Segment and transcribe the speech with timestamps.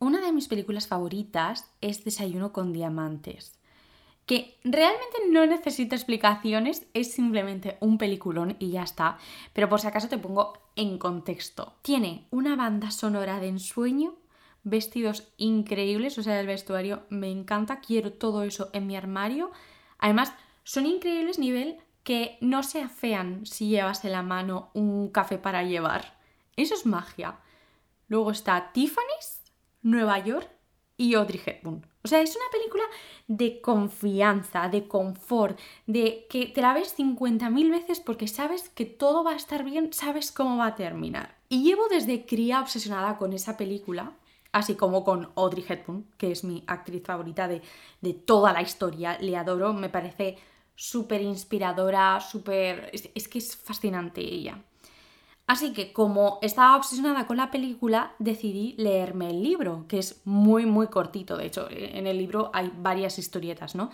[0.00, 3.56] Una de mis películas favoritas es Desayuno con Diamantes,
[4.26, 9.18] que realmente no necesita explicaciones, es simplemente un peliculón y ya está,
[9.52, 11.74] pero por si acaso te pongo en contexto.
[11.82, 14.16] Tiene una banda sonora de ensueño,
[14.64, 19.52] vestidos increíbles, o sea, el vestuario me encanta, quiero todo eso en mi armario.
[19.98, 20.32] Además,
[20.64, 25.62] son increíbles nivel que no se afean si llevas en la mano un café para
[25.62, 26.18] llevar.
[26.56, 27.38] Eso es magia.
[28.08, 29.35] Luego está Tiffany's,
[29.86, 30.50] Nueva York
[30.96, 31.86] y Audrey Hepburn.
[32.02, 32.82] O sea, es una película
[33.28, 39.22] de confianza, de confort, de que te la ves 50.000 veces porque sabes que todo
[39.22, 41.36] va a estar bien, sabes cómo va a terminar.
[41.48, 44.12] Y llevo desde cría obsesionada con esa película,
[44.50, 47.62] así como con Audrey Hepburn, que es mi actriz favorita de,
[48.00, 49.18] de toda la historia.
[49.20, 50.36] Le adoro, me parece
[50.74, 52.90] súper inspiradora, súper...
[52.92, 54.64] es que es fascinante ella.
[55.46, 60.66] Así que como estaba obsesionada con la película, decidí leerme el libro, que es muy,
[60.66, 61.36] muy cortito.
[61.36, 63.90] De hecho, en el libro hay varias historietas, ¿no?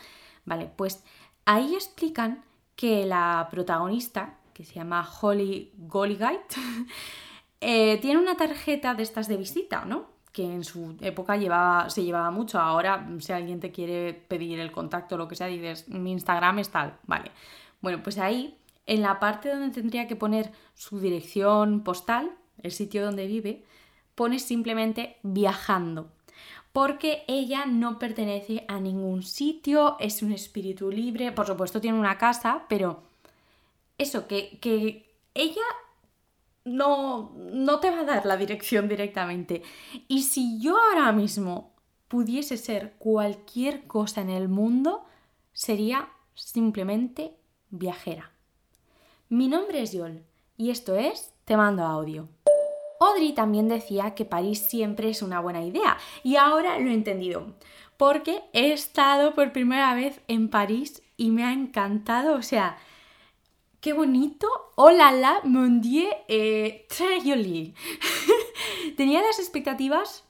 [0.46, 1.04] Vale, pues
[1.44, 2.42] ahí explican
[2.74, 6.56] que la protagonista, que se llama Holly Goligate,
[7.60, 10.06] eh, tiene una tarjeta de estas de visita, ¿no?
[10.32, 11.38] Que en su época
[11.90, 12.58] se llevaba mucho.
[12.58, 16.60] Ahora, si alguien te quiere pedir el contacto o lo que sea, dices, mi Instagram
[16.60, 16.96] es tal.
[17.06, 17.30] Vale.
[17.82, 23.04] Bueno, pues ahí en la parte donde tendría que poner su dirección postal, el sitio
[23.04, 23.64] donde vive,
[24.14, 26.10] pone simplemente viajando.
[26.72, 32.18] Porque ella no pertenece a ningún sitio, es un espíritu libre, por supuesto tiene una
[32.18, 33.02] casa, pero
[33.98, 35.62] eso, que, que ella
[36.64, 39.62] no, no te va a dar la dirección directamente.
[40.08, 41.74] Y si yo ahora mismo
[42.08, 45.04] pudiese ser cualquier cosa en el mundo,
[45.52, 47.36] sería simplemente
[47.70, 48.31] viajera.
[49.32, 50.26] Mi nombre es Yol
[50.58, 52.28] y esto es Te mando audio.
[53.00, 57.54] Audrey también decía que París siempre es una buena idea y ahora lo he entendido
[57.96, 62.76] porque he estado por primera vez en París y me ha encantado, o sea,
[63.80, 64.48] qué bonito.
[64.74, 67.74] Hola la, mon dieu, eh, très joli.
[68.98, 70.24] Tenía las expectativas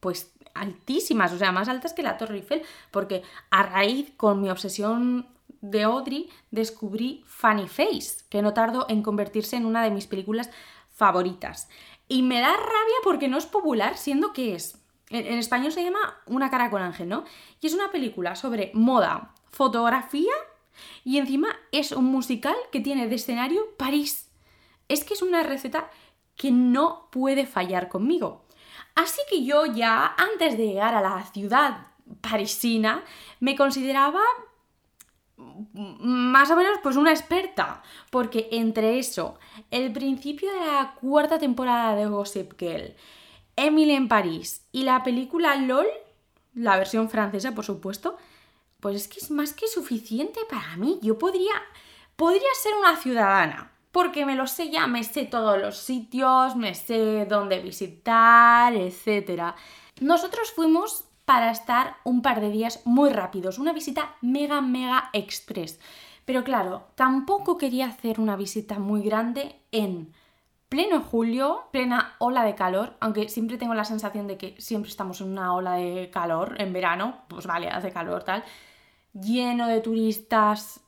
[0.00, 4.50] pues altísimas, o sea, más altas que la Torre Eiffel, porque a raíz con mi
[4.50, 5.28] obsesión
[5.70, 10.50] de Audrey descubrí Funny Face, que no tardó en convertirse en una de mis películas
[10.92, 11.68] favoritas.
[12.06, 14.78] Y me da rabia porque no es popular, siendo que es.
[15.08, 17.24] En, español se llama Una cara con ángel, ¿no?
[17.60, 20.32] Y es una película sobre moda, fotografía
[21.04, 24.28] y encima es un musical que tiene de escenario París.
[24.88, 25.90] Es que es una receta
[26.36, 28.44] que no puede fallar conmigo.
[28.94, 31.86] Así que yo ya, antes de llegar a la ciudad
[32.20, 33.02] parisina,
[33.40, 34.20] me consideraba
[35.36, 39.38] más o menos pues una experta, porque entre eso,
[39.70, 42.94] el principio de la cuarta temporada de Gossip Girl,
[43.56, 45.86] Emily en París y la película LOL,
[46.54, 48.16] la versión francesa por supuesto,
[48.80, 50.98] pues es que es más que suficiente para mí.
[51.02, 51.54] Yo podría,
[52.16, 56.74] podría ser una ciudadana, porque me lo sé ya, me sé todos los sitios, me
[56.74, 59.54] sé dónde visitar, etc.
[60.00, 65.80] Nosotros fuimos para estar un par de días muy rápidos, una visita mega, mega express.
[66.24, 70.12] Pero claro, tampoco quería hacer una visita muy grande en
[70.68, 75.20] pleno julio, plena ola de calor, aunque siempre tengo la sensación de que siempre estamos
[75.20, 78.42] en una ola de calor en verano, pues vale, hace calor tal,
[79.12, 80.80] lleno de turistas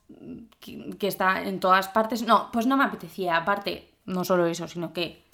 [0.61, 2.23] que, está en todas partes.
[2.23, 5.25] No, pues no me apetecía, aparte, no solo eso, sino que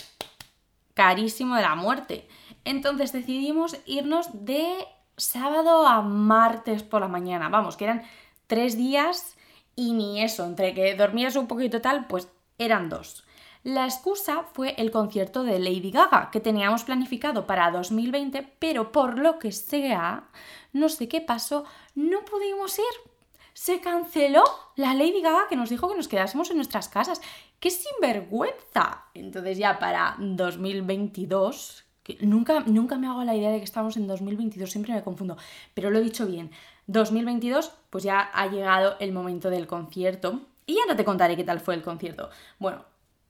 [0.94, 2.28] carísimo de la muerte.
[2.64, 4.86] Entonces decidimos irnos de
[5.16, 7.48] sábado a martes por la mañana.
[7.48, 8.02] Vamos, que eran
[8.46, 9.36] tres días
[9.74, 12.28] y ni eso, entre que dormías un poquito tal, pues
[12.58, 13.24] eran dos.
[13.64, 19.18] La excusa fue el concierto de Lady Gaga, que teníamos planificado para 2020, pero por
[19.18, 20.28] lo que sea,
[20.72, 23.12] no sé qué pasó, no pudimos ir.
[23.54, 24.42] Se canceló
[24.74, 27.20] la Lady Gaga que nos dijo que nos quedásemos en nuestras casas.
[27.60, 29.04] ¡Qué sinvergüenza!
[29.14, 31.84] Entonces ya para 2022,
[32.20, 35.36] nunca, nunca me hago la idea de que estamos en 2022, siempre me confundo,
[35.74, 36.50] pero lo he dicho bien.
[36.86, 40.40] 2022, pues ya ha llegado el momento del concierto.
[40.66, 42.30] Y ya no te contaré qué tal fue el concierto.
[42.58, 42.84] Bueno,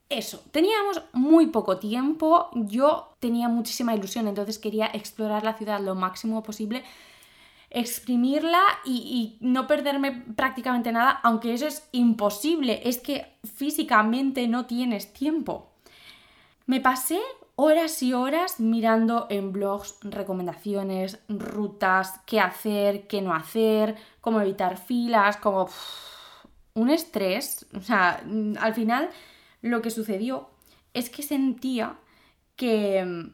[0.09, 5.95] eso, teníamos muy poco tiempo, yo tenía muchísima ilusión, entonces quería explorar la ciudad lo
[5.95, 6.85] máximo posible,
[7.71, 14.67] exprimirla y, y, no perderme prácticamente nada, aunque eso es imposible, es que físicamente no
[14.67, 15.71] tienes tiempo.
[16.67, 17.19] Me pasé
[17.63, 24.77] horas y horas mirando en blogs recomendaciones, rutas, qué hacer, qué no hacer, cómo evitar
[24.77, 25.69] filas, como
[26.75, 27.67] un estrés.
[27.77, 29.11] O sea, mm, al final
[29.61, 30.51] lo que sucedió
[30.93, 31.99] es que sentía
[32.57, 33.31] que,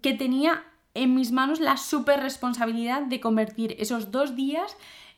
[0.00, 0.64] que tenía
[0.94, 4.74] en mis manos la super responsabilidad de convertir esos dos días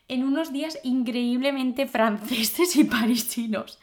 [0.09, 3.79] en unos días increíblemente franceses y parisinos.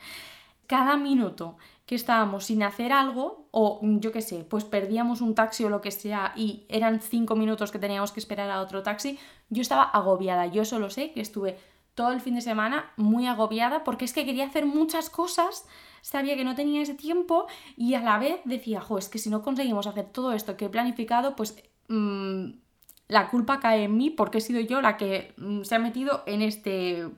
[0.67, 5.65] Cada minuto que estábamos sin hacer algo, o yo qué sé, pues perdíamos un taxi
[5.65, 9.19] o lo que sea y eran cinco minutos que teníamos que esperar a otro taxi,
[9.51, 10.47] yo estaba agobiada.
[10.47, 11.59] Yo solo sé que estuve
[11.95, 15.67] todo el fin de semana muy agobiada porque es que quería hacer muchas cosas,
[16.01, 17.47] sabía que no tenía ese tiempo
[17.77, 20.67] y a la vez decía, jo, es que si no conseguimos hacer todo esto que
[20.67, 22.47] he planificado, pues mm,
[23.09, 26.23] la culpa cae en mí porque he sido yo la que mm, se ha metido
[26.27, 27.11] en este,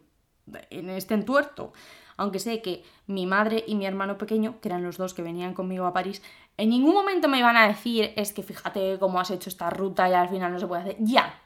[0.71, 1.73] en este entuerto
[2.17, 5.55] aunque sé que mi madre y mi hermano pequeño, que eran los dos que venían
[5.55, 6.23] conmigo a París,
[6.57, 10.09] en ningún momento me iban a decir, es que fíjate cómo has hecho esta ruta
[10.09, 10.97] y al final no se puede hacer.
[11.01, 11.43] Ya.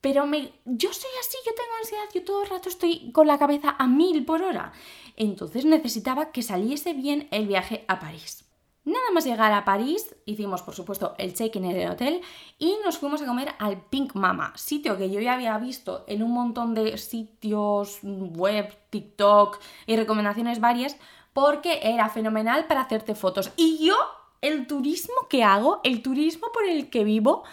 [0.00, 3.38] Pero me, yo soy así, yo tengo ansiedad, yo todo el rato estoy con la
[3.38, 4.72] cabeza a mil por hora.
[5.16, 8.51] Entonces necesitaba que saliese bien el viaje a París.
[8.84, 12.20] Nada más llegar a París, hicimos por supuesto el check-in en el hotel
[12.58, 16.20] y nos fuimos a comer al Pink Mama, sitio que yo ya había visto en
[16.20, 20.96] un montón de sitios web, TikTok y recomendaciones varias
[21.32, 23.52] porque era fenomenal para hacerte fotos.
[23.56, 23.94] Y yo,
[24.40, 27.44] el turismo que hago, el turismo por el que vivo,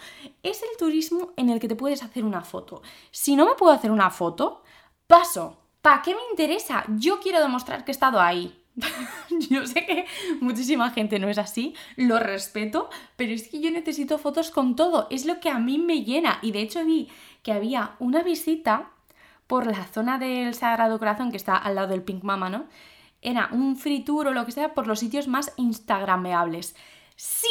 [0.42, 2.82] es el turismo en el que te puedes hacer una foto.
[3.12, 4.62] Si no me puedo hacer una foto,
[5.06, 5.56] paso.
[5.80, 6.84] ¿Para qué me interesa?
[6.88, 8.59] Yo quiero demostrar que he estado ahí.
[9.50, 10.06] yo sé que
[10.40, 15.06] muchísima gente no es así, lo respeto, pero es que yo necesito fotos con todo,
[15.10, 16.38] es lo que a mí me llena.
[16.42, 17.08] Y de hecho vi
[17.42, 18.90] que había una visita
[19.46, 22.66] por la zona del Sagrado Corazón que está al lado del Pink Mama, ¿no?
[23.22, 26.74] Era un free tour o lo que sea por los sitios más instagrameables.
[27.16, 27.48] Sí,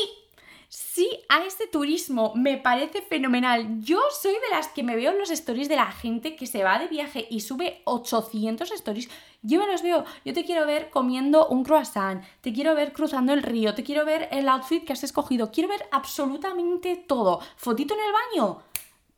[0.94, 3.80] sí a este turismo, me parece fenomenal.
[3.80, 6.64] Yo soy de las que me veo en los stories de la gente que se
[6.64, 9.10] va de viaje y sube 800 stories.
[9.42, 13.34] Yo me los veo, yo te quiero ver comiendo un croissant, te quiero ver cruzando
[13.34, 17.40] el río, te quiero ver el outfit que has escogido, quiero ver absolutamente todo.
[17.56, 18.64] Fotito en el baño,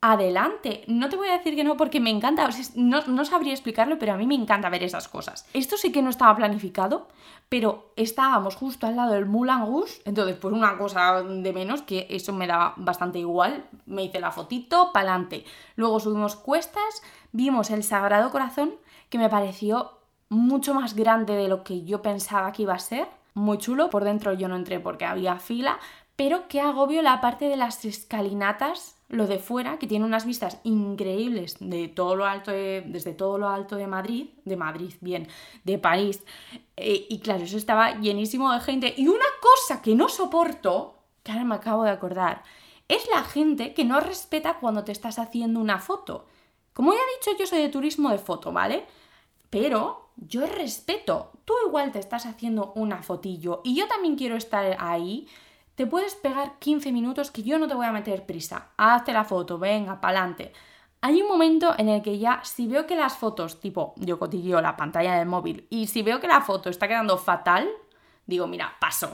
[0.02, 0.84] adelante.
[0.88, 4.18] No te voy a decir que no porque me encanta, no, sabría explicarlo, pero a
[4.18, 5.48] mí me encanta ver esas cosas.
[5.54, 7.08] Esto sí que no estaba planificado,
[7.50, 12.08] pero estábamos justo al lado del Moulin Rouge, entonces pues una cosa de menos, que
[12.10, 15.46] eso me daba bastante igual, me hice la fotito, pa'lante.
[15.76, 18.74] Luego subimos cuestas, vimos el Sagrado Corazón,
[19.10, 20.00] que me pareció
[20.30, 23.08] mucho más grande de lo que yo pensaba que iba a ser.
[23.34, 25.80] Muy chulo, por dentro yo no entré porque había fila,
[26.16, 30.60] pero qué agobio la parte de las escalinatas lo de fuera, que tiene unas vistas
[30.64, 35.28] increíbles de todo lo alto desde todo lo alto de Madrid, de Madrid, bien,
[35.66, 36.24] de París.
[36.78, 38.94] Eh, y claro, eso estaba llenísimo de gente.
[38.98, 42.44] Y una cosa que no soporto, que ahora me acabo de acordar,
[42.88, 46.26] es la gente que no respeta cuando te estás haciendo una foto.
[46.74, 48.86] Como ya he dicho, yo soy de turismo de foto, ¿vale?
[49.50, 51.32] Pero yo respeto.
[51.44, 55.28] Tú igual te estás haciendo una fotillo y yo también quiero estar ahí
[55.82, 58.68] te puedes pegar 15 minutos que yo no te voy a meter prisa.
[58.78, 60.54] Hazte la foto, venga, pa'lante.
[61.02, 64.62] Hay un momento en el que ya, si veo que las fotos, tipo, yo cotilleo
[64.62, 67.68] la pantalla del móvil, y si veo que la foto está quedando fatal,
[68.28, 69.12] digo, mira, paso.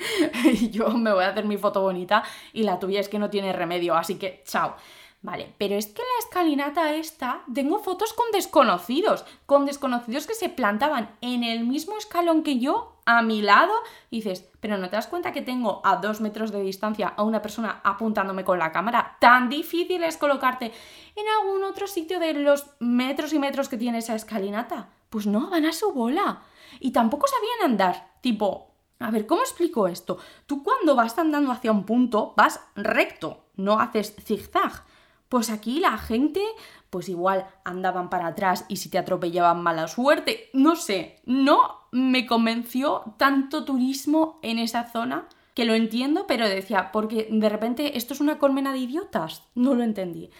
[0.70, 2.24] yo me voy a hacer mi foto bonita
[2.54, 4.76] y la tuya es que no tiene remedio, así que chao.
[5.20, 10.48] Vale, pero es que la escalinata esta, tengo fotos con desconocidos, con desconocidos que se
[10.48, 13.72] plantaban en el mismo escalón que yo, a mi lado,
[14.10, 17.42] dices, pero ¿no te das cuenta que tengo a dos metros de distancia a una
[17.42, 19.16] persona apuntándome con la cámara?
[19.20, 20.72] Tan difícil es colocarte
[21.16, 24.88] en algún otro sitio de los metros y metros que tiene esa escalinata.
[25.08, 26.42] Pues no, van a su bola.
[26.78, 28.70] Y tampoco sabían andar, tipo,
[29.00, 30.18] a ver, ¿cómo explico esto?
[30.46, 34.84] Tú cuando vas andando hacia un punto, vas recto, no haces zigzag.
[35.30, 36.42] Pues aquí la gente,
[36.90, 40.50] pues igual andaban para atrás y si te atropellaban mala suerte.
[40.52, 46.90] No sé, no me convenció tanto turismo en esa zona que lo entiendo, pero decía,
[46.90, 49.44] porque de repente esto es una colmena de idiotas.
[49.54, 50.30] No lo entendí.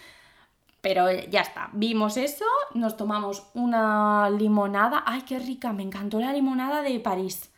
[0.81, 5.03] Pero ya está, vimos eso, nos tomamos una limonada.
[5.05, 5.71] ¡Ay, qué rica!
[5.71, 7.49] Me encantó la limonada de París.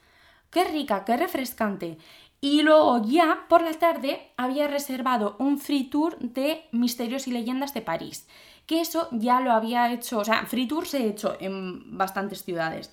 [0.52, 1.98] ¡Qué rica, qué refrescante!
[2.44, 7.74] Y luego ya por la tarde había reservado un free tour de Misterios y Leyendas
[7.74, 8.28] de París,
[8.66, 12.44] que eso ya lo había hecho, o sea, free tour se ha hecho en bastantes
[12.44, 12.92] ciudades.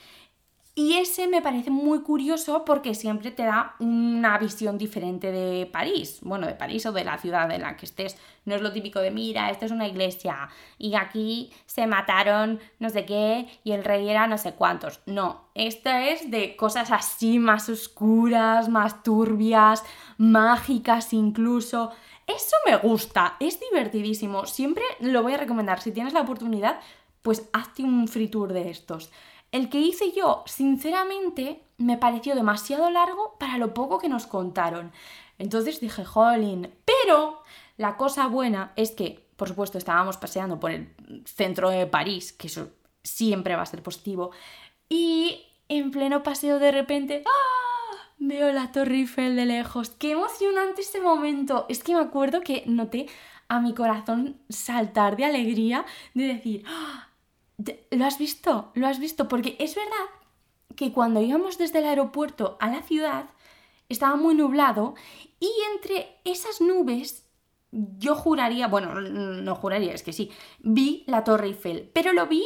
[0.83, 6.21] Y ese me parece muy curioso porque siempre te da una visión diferente de París,
[6.23, 8.17] bueno, de París o de la ciudad en la que estés.
[8.47, 12.89] No es lo típico de, mira, esta es una iglesia y aquí se mataron no
[12.89, 15.01] sé qué y el rey era no sé cuántos.
[15.05, 19.85] No, esto es de cosas así más oscuras, más turbias,
[20.17, 21.91] mágicas incluso.
[22.27, 24.47] Eso me gusta, es divertidísimo.
[24.47, 25.83] Siempre lo voy a recomendar.
[25.83, 26.81] Si tienes la oportunidad,
[27.21, 29.11] pues hazte un free tour de estos.
[29.53, 34.93] El que hice yo, sinceramente, me pareció demasiado largo para lo poco que nos contaron.
[35.39, 37.43] Entonces dije, jolín, pero
[37.77, 42.47] la cosa buena es que, por supuesto, estábamos paseando por el centro de París, que
[42.47, 42.69] eso
[43.03, 44.31] siempre va a ser positivo,
[44.89, 47.97] y en pleno paseo de repente, ¡ah!
[48.19, 49.89] Veo la Torre Eiffel de lejos.
[49.91, 51.65] ¡Qué emocionante este momento!
[51.71, 53.07] Es que me acuerdo que noté
[53.49, 57.10] a mi corazón saltar de alegría de decir, ¡Ah!
[57.91, 58.71] ¿Lo has visto?
[58.75, 59.29] ¿Lo has visto?
[59.29, 60.07] Porque es verdad
[60.77, 63.31] que cuando íbamos desde el aeropuerto a la ciudad
[63.89, 64.95] estaba muy nublado
[65.41, 67.27] y entre esas nubes
[67.73, 72.45] yo juraría, bueno, no juraría, es que sí, vi la Torre Eiffel, pero lo vi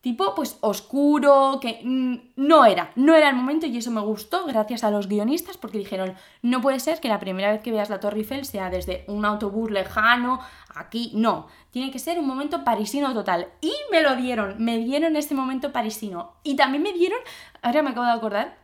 [0.00, 4.82] tipo pues oscuro, que no era, no era el momento y eso me gustó gracias
[4.82, 8.00] a los guionistas porque dijeron, no puede ser que la primera vez que veas la
[8.00, 10.40] Torre Eiffel sea desde un autobús lejano,
[10.74, 13.48] aquí, no, tiene que ser un momento parisino total.
[13.60, 16.32] Y me lo dieron, me dieron este momento parisino.
[16.44, 17.18] Y también me dieron,
[17.60, 18.58] ahora me acabo de acordar,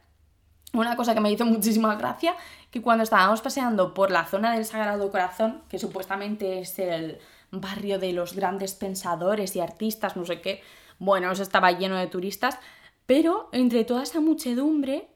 [0.72, 2.34] una cosa que me hizo muchísima gracia,
[2.70, 7.18] que cuando estábamos paseando por la zona del Sagrado Corazón, que supuestamente es el
[7.50, 10.62] barrio de los grandes pensadores y artistas, no sé qué,
[10.98, 12.58] bueno, eso estaba lleno de turistas,
[13.06, 15.08] pero entre toda esa muchedumbre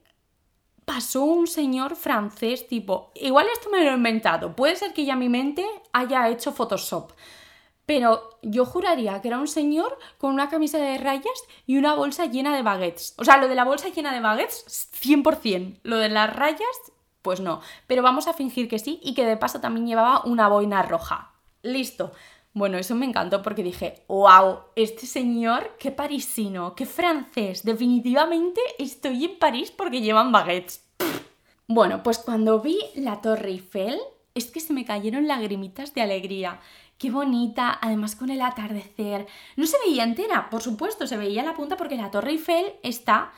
[0.84, 5.16] pasó un señor francés tipo, igual esto me lo he inventado, puede ser que ya
[5.16, 7.12] mi mente haya hecho Photoshop,
[7.90, 12.26] pero yo juraría que era un señor con una camisa de rayas y una bolsa
[12.26, 13.14] llena de baguettes.
[13.18, 15.80] O sea, lo de la bolsa llena de baguettes, 100%.
[15.82, 17.60] Lo de las rayas, pues no.
[17.88, 21.32] Pero vamos a fingir que sí y que de paso también llevaba una boina roja.
[21.62, 22.12] Listo.
[22.52, 29.24] Bueno, eso me encantó porque dije, wow, este señor, qué parisino, qué francés, definitivamente estoy
[29.24, 30.84] en París porque llevan baguettes.
[31.72, 33.96] Bueno, pues cuando vi la Torre Eiffel,
[34.34, 36.58] es que se me cayeron lagrimitas de alegría.
[36.98, 39.28] Qué bonita, además con el atardecer.
[39.54, 43.30] No se veía entera, por supuesto, se veía la punta porque la Torre Eiffel está,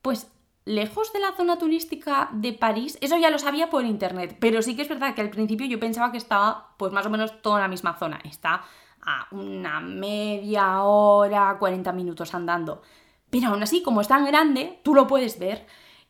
[0.00, 0.28] pues,
[0.66, 4.76] lejos de la zona turística de París, eso ya lo sabía por internet, pero sí
[4.76, 7.56] que es verdad que al principio yo pensaba que estaba pues más o menos toda
[7.56, 8.64] en la misma zona, está
[9.00, 12.82] a una media hora, 40 minutos andando.
[13.30, 15.66] Pero aún así, como es tan grande, tú lo puedes ver.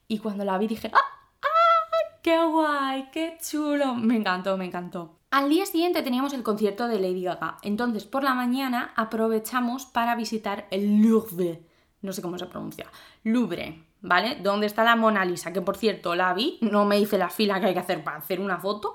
[0.08, 0.98] Y cuando la vi dije, ¡ah!
[1.42, 2.18] ¡ah!
[2.22, 3.10] ¡Qué guay!
[3.12, 3.94] ¡Qué chulo!
[3.94, 5.18] Me encantó, me encantó.
[5.30, 10.14] Al día siguiente teníamos el concierto de Lady Gaga, entonces por la mañana aprovechamos para
[10.14, 11.62] visitar el Louvre,
[12.00, 12.86] no sé cómo se pronuncia,
[13.24, 14.36] Louvre, ¿vale?
[14.42, 15.52] ¿Dónde está la Mona Lisa?
[15.52, 18.18] Que por cierto, la vi, no me hice la fila que hay que hacer para
[18.18, 18.94] hacer una foto.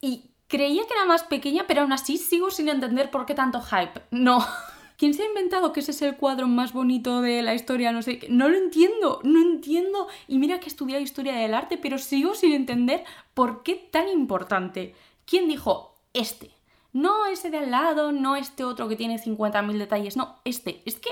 [0.00, 3.60] Y creía que era más pequeña, pero aún así sigo sin entender por qué tanto
[3.60, 4.02] hype.
[4.10, 4.44] No.
[4.98, 7.92] ¿Quién se ha inventado que ese es el cuadro más bonito de la historia?
[7.92, 10.08] No sé, no lo entiendo, no entiendo.
[10.26, 14.08] Y mira que he estudiado historia del arte, pero sigo sin entender por qué tan
[14.08, 14.96] importante.
[15.24, 16.50] ¿Quién dijo este?
[16.92, 20.82] No ese de al lado, no este otro que tiene 50.000 detalles, no, este.
[20.84, 21.10] Es que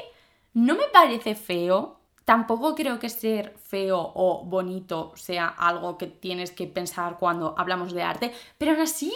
[0.53, 6.51] no me parece feo Tampoco creo que ser feo o bonito sea algo que tienes
[6.51, 9.15] que pensar cuando hablamos de arte, pero aún así,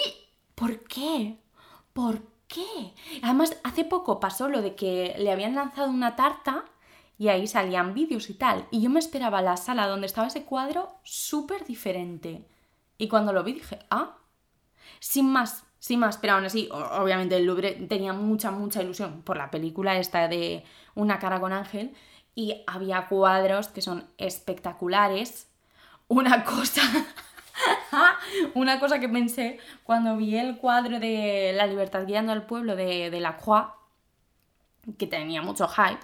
[0.55, 1.37] ¿por qué?
[1.93, 2.95] ¿Por qué?
[3.21, 6.67] Además, hace poco pasó lo de que le habían lanzado una tarta
[7.19, 10.45] y ahí salían vídeos y tal, y yo me esperaba la sala donde estaba ese
[10.45, 12.47] cuadro súper diferente.
[12.97, 14.19] Y cuando lo vi dije, ah,
[15.01, 19.37] sin más, sin más, pero aún así, obviamente el Louvre tenía mucha, mucha ilusión por
[19.37, 20.63] la película esta de
[20.95, 21.93] Una cara con ángel,
[22.35, 25.49] y había cuadros que son espectaculares.
[26.09, 26.83] Una cosa,
[28.55, 33.11] una cosa que pensé cuando vi el cuadro de La libertad guiando al pueblo de,
[33.11, 33.69] de Croix,
[34.99, 36.01] que tenía mucho hype,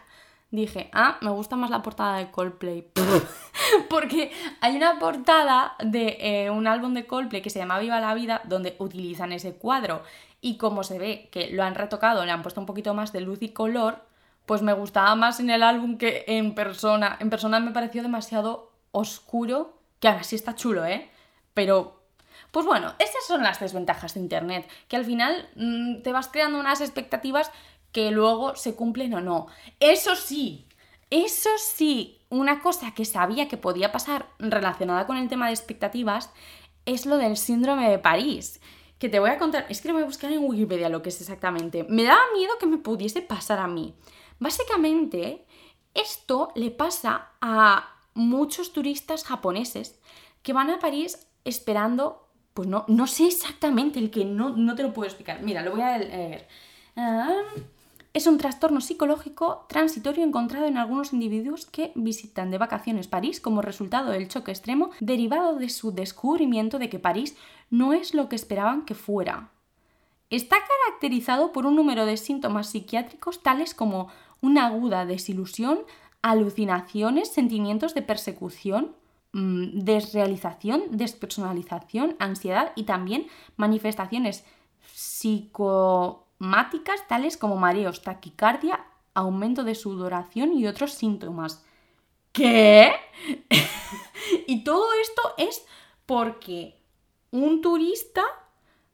[0.51, 2.89] dije, ah, me gusta más la portada de Coldplay.
[3.91, 8.15] Porque hay una portada de eh, un álbum de Coldplay que se llama Viva la
[8.15, 10.03] Vida, donde utilizan ese cuadro.
[10.41, 13.21] Y como se ve que lo han retocado, le han puesto un poquito más de
[13.21, 14.06] luz y color,
[14.47, 17.17] pues me gustaba más en el álbum que en persona.
[17.21, 21.11] En persona me pareció demasiado oscuro, que ahora sí está chulo, ¿eh?
[21.53, 22.03] Pero,
[22.53, 26.61] pues bueno, esas son las desventajas de Internet, que al final mm, te vas creando
[26.61, 27.51] unas expectativas
[27.93, 29.47] que luego se cumplen o no.
[29.81, 30.67] Eso sí,
[31.11, 36.31] eso sí, una cosa que sabía que podía pasar relacionada con el tema de expectativas
[36.85, 38.61] es lo del síndrome de París.
[38.99, 41.11] Que te voy a contar, es que lo voy a buscar en Wikipedia lo que
[41.11, 41.85] es exactamente.
[41.89, 43.95] Me daba miedo que me pudiese pasar a mí.
[44.39, 45.47] Básicamente,
[45.95, 50.01] esto le pasa a muchos turistas japoneses
[50.43, 54.83] que van a París esperando, pues no, no sé exactamente el que no, no te
[54.83, 55.43] lo puedo explicar.
[55.43, 56.47] Mira, lo voy a leer.
[58.17, 63.61] Es un trastorno psicológico transitorio encontrado en algunos individuos que visitan de vacaciones París como
[63.61, 67.37] resultado del choque extremo derivado de su descubrimiento de que París
[67.69, 69.51] no es lo que esperaban que fuera.
[70.31, 74.09] Está caracterizado por un número de síntomas psiquiátricos tales como
[74.41, 75.81] una aguda desilusión,
[76.23, 78.95] alucinaciones, sentimientos de persecución.
[79.33, 83.27] mm, desrealización, despersonalización, ansiedad y también
[83.57, 84.45] manifestaciones
[84.95, 91.65] psicomáticas tales como mareos, taquicardia, aumento de sudoración y otros síntomas.
[92.33, 92.93] ¿Qué?
[94.47, 95.67] y todo esto es
[96.07, 96.79] porque
[97.31, 98.23] un turista,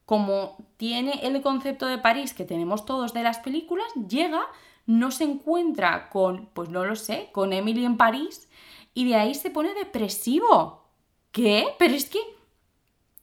[0.06, 4.42] como tiene el concepto de París que tenemos todos de las películas, llega,
[4.86, 8.48] no se encuentra con, pues no lo sé, con Emily en París
[8.94, 10.82] y de ahí se pone depresivo.
[11.30, 11.74] ¿Qué?
[11.78, 12.20] Pero es que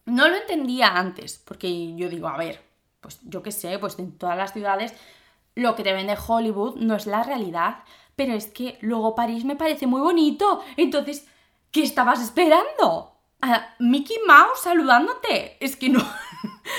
[0.06, 2.64] no lo entendía antes, porque yo digo, a ver,
[3.02, 4.94] pues yo qué sé, pues en todas las ciudades
[5.56, 7.84] lo que te vende Hollywood no es la realidad,
[8.16, 10.62] pero es que luego París me parece muy bonito.
[10.78, 11.28] Entonces,
[11.72, 13.16] ¿qué estabas esperando?
[13.42, 15.58] A Mickey Mouse saludándote.
[15.64, 16.00] Es que no,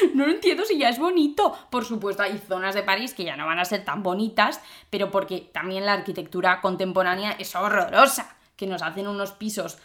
[0.14, 1.56] no lo entiendo si ya es bonito.
[1.70, 5.10] Por supuesto, hay zonas de París que ya no van a ser tan bonitas, pero
[5.10, 8.36] porque también la arquitectura contemporánea es horrorosa.
[8.56, 9.78] Que nos hacen unos pisos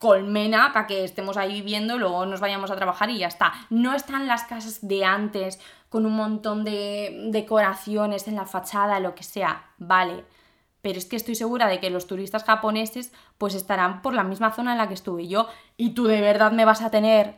[0.00, 3.52] colmena para que estemos ahí viviendo, luego nos vayamos a trabajar y ya está.
[3.68, 5.60] No están las casas de antes
[5.90, 10.24] con un montón de decoraciones en la fachada, lo que sea, vale.
[10.80, 14.52] Pero es que estoy segura de que los turistas japoneses pues estarán por la misma
[14.52, 17.36] zona en la que estuve yo y tú de verdad me vas a tener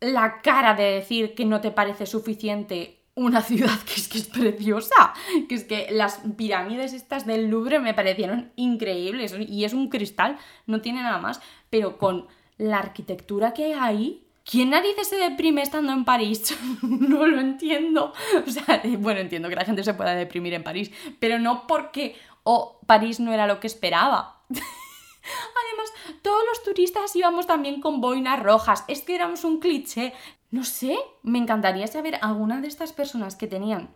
[0.00, 4.26] la cara de decir que no te parece suficiente una ciudad que es que es
[4.26, 5.14] preciosa,
[5.48, 10.38] que es que las pirámides estas del Louvre me parecieron increíbles y es un cristal,
[10.66, 12.26] no tiene nada más, pero con
[12.58, 16.54] la arquitectura que hay ahí, ¿Quién narices se deprime estando en París?
[16.82, 18.12] no lo entiendo.
[18.46, 22.16] O sea, bueno, entiendo que la gente se pueda deprimir en París, pero no porque
[22.42, 24.42] oh, París no era lo que esperaba.
[25.24, 28.84] Además, todos los turistas íbamos también con boinas rojas.
[28.88, 30.12] Es que éramos un cliché.
[30.50, 33.94] No sé, me encantaría saber alguna de estas personas que tenían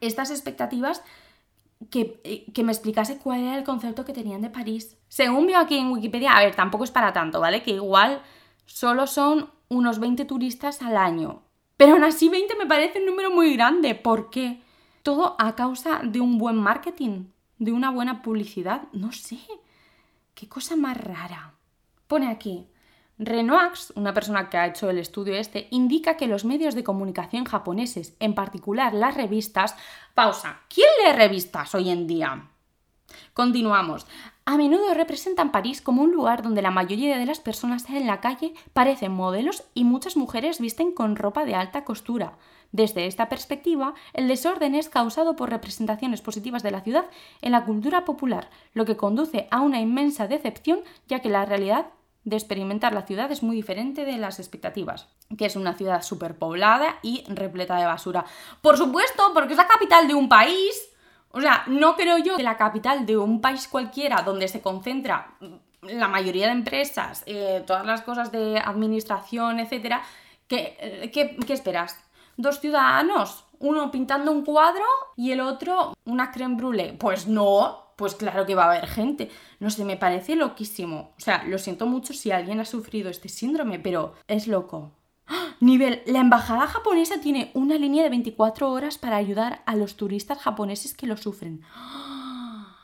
[0.00, 1.02] estas expectativas
[1.90, 4.96] que, eh, que, me explicase cuál era el concepto que tenían de París.
[5.08, 7.62] Según veo aquí en Wikipedia, a ver, tampoco es para tanto, ¿vale?
[7.62, 8.22] Que igual
[8.66, 11.42] solo son unos 20 turistas al año.
[11.76, 13.94] Pero aún así 20 me parece un número muy grande.
[13.94, 14.62] ¿Por qué?
[15.02, 17.26] Todo a causa de un buen marketing,
[17.58, 18.82] de una buena publicidad.
[18.92, 19.38] No sé.
[20.34, 21.54] Qué cosa más rara.
[22.06, 22.68] Pone aquí,
[23.18, 27.44] Renoax, una persona que ha hecho el estudio este, indica que los medios de comunicación
[27.44, 29.76] japoneses, en particular las revistas,
[30.14, 32.48] pausa, ¿quién lee revistas hoy en día?
[33.34, 34.06] Continuamos.
[34.44, 38.20] A menudo representan París como un lugar donde la mayoría de las personas en la
[38.20, 42.38] calle parecen modelos y muchas mujeres visten con ropa de alta costura.
[42.72, 47.04] Desde esta perspectiva, el desorden es causado por representaciones positivas de la ciudad
[47.42, 51.86] en la cultura popular, lo que conduce a una inmensa decepción ya que la realidad
[52.24, 56.98] de experimentar la ciudad es muy diferente de las expectativas, que es una ciudad superpoblada
[57.02, 58.24] y repleta de basura.
[58.62, 60.88] Por supuesto, porque es la capital de un país.
[61.30, 65.34] O sea, no creo yo que la capital de un país cualquiera donde se concentra
[65.82, 70.02] la mayoría de empresas, eh, todas las cosas de administración, etcétera,
[70.46, 71.98] ¿qué, qué esperas?
[72.36, 73.44] ¿Dos ciudadanos?
[73.58, 74.84] ¿Uno pintando un cuadro
[75.16, 76.98] y el otro una creme brûlée?
[76.98, 79.30] Pues no, pues claro que va a haber gente.
[79.60, 81.12] No sé, me parece loquísimo.
[81.16, 84.92] O sea, lo siento mucho si alguien ha sufrido este síndrome, pero es loco.
[85.28, 85.54] ¡Ah!
[85.60, 90.38] Nivel, la embajada japonesa tiene una línea de 24 horas para ayudar a los turistas
[90.38, 91.62] japoneses que lo sufren.
[91.72, 92.76] ¡Ah!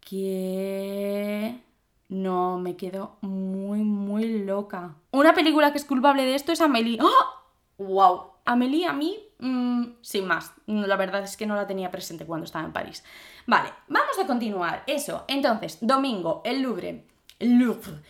[0.00, 1.60] ¿Qué?
[2.08, 4.96] No, me quedo muy, muy loca.
[5.12, 6.98] Una película que es culpable de esto es Amelie.
[7.00, 7.45] ¡Oh!
[7.78, 8.32] ¡Wow!
[8.44, 10.52] Amelie a mí, mm, sin más.
[10.66, 13.04] La verdad es que no la tenía presente cuando estaba en París.
[13.46, 14.84] Vale, vamos a continuar.
[14.86, 17.04] Eso, entonces, domingo, el Louvre.
[17.38, 18.00] El Louvre.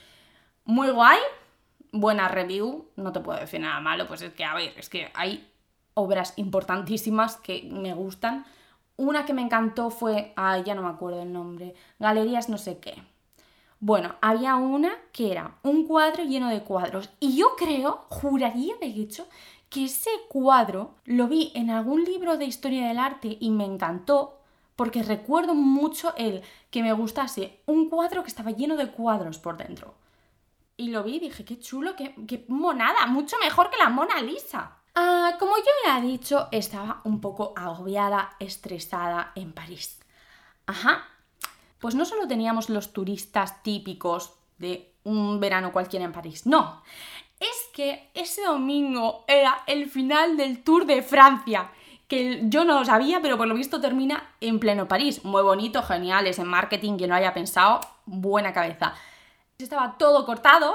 [0.64, 1.18] Muy guay,
[1.92, 5.10] buena review, no te puedo decir nada malo, pues es que, a ver, es que
[5.14, 5.48] hay
[5.94, 8.44] obras importantísimas que me gustan.
[8.96, 12.78] Una que me encantó fue, ay, ya no me acuerdo el nombre, Galerías no sé
[12.78, 13.02] qué.
[13.78, 18.86] Bueno, había una que era un cuadro lleno de cuadros y yo creo, juraría de
[18.86, 19.28] hecho,
[19.76, 24.40] que ese cuadro lo vi en algún libro de historia del arte y me encantó
[24.74, 29.58] porque recuerdo mucho el que me gustase un cuadro que estaba lleno de cuadros por
[29.58, 29.94] dentro.
[30.78, 34.22] Y lo vi y dije, qué chulo, qué, qué monada, mucho mejor que la Mona
[34.22, 34.78] Lisa.
[34.94, 40.00] Ah, como yo ya he dicho, estaba un poco agobiada, estresada en París.
[40.64, 41.04] Ajá.
[41.80, 46.82] Pues no solo teníamos los turistas típicos de un verano cualquiera en París, no.
[47.40, 51.70] Es que ese domingo era el final del Tour de Francia
[52.08, 55.24] que yo no lo sabía, pero por lo visto termina en pleno París.
[55.24, 58.94] Muy bonito, genial, es en marketing, que no haya pensado, buena cabeza.
[59.58, 60.74] Estaba todo cortado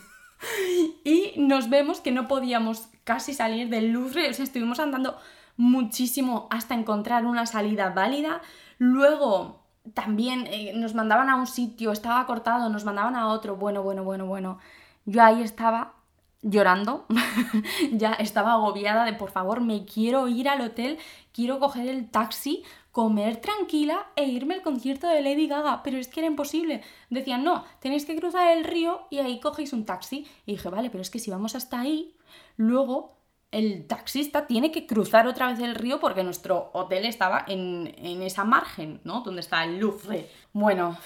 [1.04, 5.16] y nos vemos que no podíamos casi salir del Louvre, estuvimos andando
[5.56, 8.42] muchísimo hasta encontrar una salida válida.
[8.78, 9.62] Luego
[9.94, 14.02] también eh, nos mandaban a un sitio, estaba cortado, nos mandaban a otro, bueno, bueno,
[14.02, 14.58] bueno, bueno.
[15.06, 15.94] Yo ahí estaba
[16.42, 17.06] llorando,
[17.92, 20.98] ya estaba agobiada de por favor, me quiero ir al hotel,
[21.32, 26.08] quiero coger el taxi, comer tranquila e irme al concierto de Lady Gaga, pero es
[26.08, 26.82] que era imposible.
[27.10, 30.26] Decían, no, tenéis que cruzar el río y ahí cogéis un taxi.
[30.46, 32.16] Y dije, vale, pero es que si vamos hasta ahí,
[32.56, 33.16] luego
[33.50, 38.22] el taxista tiene que cruzar otra vez el río porque nuestro hotel estaba en, en
[38.22, 39.20] esa margen, ¿no?
[39.20, 40.30] Donde está el Louvre.
[40.52, 40.96] Bueno,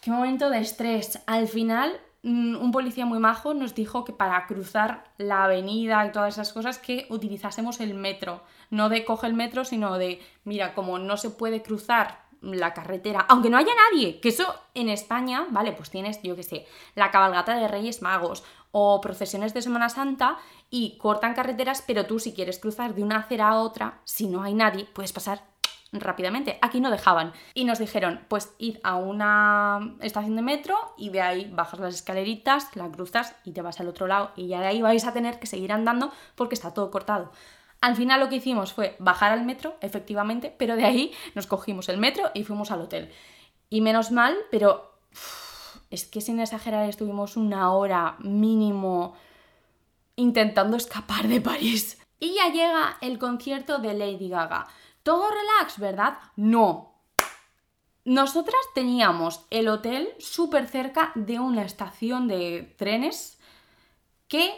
[0.00, 1.20] qué momento de estrés.
[1.26, 6.34] Al final un policía muy majo nos dijo que para cruzar la avenida y todas
[6.34, 8.42] esas cosas que utilizásemos el metro.
[8.68, 13.20] No de coge el metro, sino de, mira, como no se puede cruzar la carretera,
[13.28, 17.10] aunque no haya nadie, que eso en España, vale, pues tienes, yo qué sé, la
[17.10, 20.38] cabalgata de Reyes Magos o procesiones de Semana Santa
[20.70, 24.42] y cortan carreteras, pero tú si quieres cruzar de una acera a otra, si no
[24.42, 25.49] hay nadie, puedes pasar
[25.92, 26.58] rápidamente.
[26.62, 27.32] Aquí no dejaban.
[27.54, 31.94] Y nos dijeron, pues id a una estación de metro y de ahí bajas las
[31.94, 34.32] escaleritas, la cruzas y te vas al otro lado.
[34.36, 37.32] Y ya de ahí vais a tener que seguir andando porque está todo cortado.
[37.80, 41.88] Al final lo que hicimos fue bajar al metro, efectivamente, pero de ahí nos cogimos
[41.88, 43.10] el metro y fuimos al hotel.
[43.70, 44.98] Y menos mal, pero
[45.90, 49.14] es que sin exagerar estuvimos una hora mínimo
[50.16, 51.98] intentando escapar de París.
[52.18, 54.68] Y ya llega el concierto de Lady Gaga.
[55.10, 56.18] Todo relax, ¿verdad?
[56.36, 56.94] No.
[58.04, 63.40] Nosotras teníamos el hotel súper cerca de una estación de trenes
[64.28, 64.52] que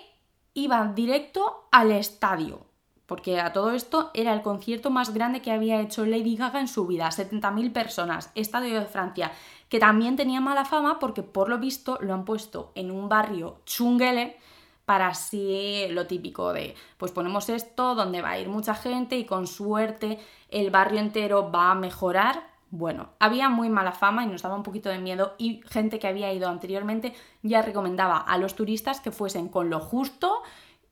[0.52, 2.66] iba directo al estadio.
[3.06, 6.68] Porque a todo esto era el concierto más grande que había hecho Lady Gaga en
[6.68, 9.32] su vida, 70.000 personas, Estadio de Francia,
[9.70, 13.62] que también tenía mala fama porque por lo visto lo han puesto en un barrio
[13.64, 14.36] chunguele
[14.84, 19.24] para así lo típico de, pues ponemos esto donde va a ir mucha gente y
[19.24, 20.18] con suerte
[20.48, 22.50] el barrio entero va a mejorar.
[22.70, 26.08] Bueno, había muy mala fama y nos daba un poquito de miedo y gente que
[26.08, 30.42] había ido anteriormente ya recomendaba a los turistas que fuesen con lo justo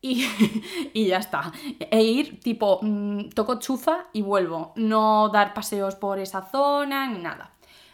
[0.02, 0.26] y,
[0.92, 1.52] y, ya está.
[1.78, 4.72] E ir tipo, mm, toco chufa y vuelvo.
[4.76, 7.52] No dar paseos por esa zona ni nada.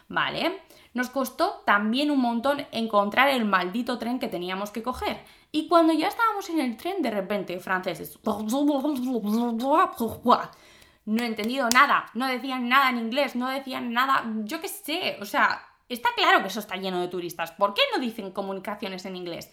[0.09, 0.66] Vale.
[0.97, 5.23] Nos costó también un montón encontrar el maldito tren que teníamos que coger.
[5.51, 8.17] Y cuando ya estábamos en el tren, de repente, franceses.
[11.05, 15.19] No he entendido nada, no decían nada en inglés, no decían nada, yo qué sé,
[15.21, 17.51] o sea, está claro que eso está lleno de turistas.
[17.51, 19.51] ¿Por qué no dicen comunicaciones en inglés?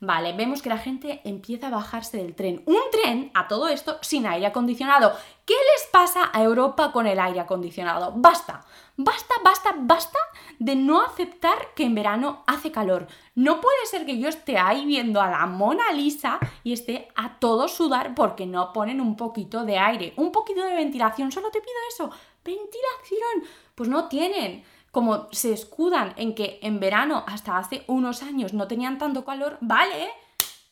[0.00, 2.62] Vale, vemos que la gente empieza a bajarse del tren.
[2.66, 5.12] Un tren, a todo esto, sin aire acondicionado.
[5.44, 8.12] ¿Qué les pasa a Europa con el aire acondicionado?
[8.14, 8.64] Basta,
[8.96, 10.18] basta, basta, basta
[10.60, 13.08] de no aceptar que en verano hace calor.
[13.34, 17.40] No puede ser que yo esté ahí viendo a la Mona Lisa y esté a
[17.40, 21.32] todo sudar porque no ponen un poquito de aire, un poquito de ventilación.
[21.32, 22.08] Solo te pido eso,
[22.44, 23.50] ventilación.
[23.74, 28.68] Pues no tienen como se escudan en que en verano hasta hace unos años no
[28.68, 30.10] tenían tanto calor, vale,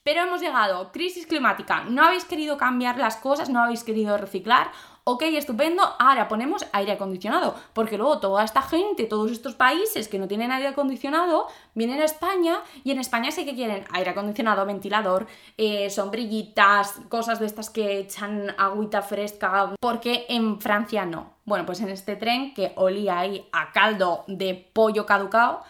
[0.02, 4.70] pero hemos llegado, crisis climática, no habéis querido cambiar las cosas, no habéis querido reciclar,
[5.08, 10.18] ok, estupendo, ahora ponemos aire acondicionado, porque luego toda esta gente, todos estos países que
[10.18, 14.66] no tienen aire acondicionado, vienen a España y en España sí que quieren aire acondicionado,
[14.66, 21.34] ventilador, eh, sombrillitas, cosas de estas que echan agüita fresca, porque en Francia no.
[21.44, 25.62] Bueno, pues en este tren que olía ahí a caldo de pollo caducado,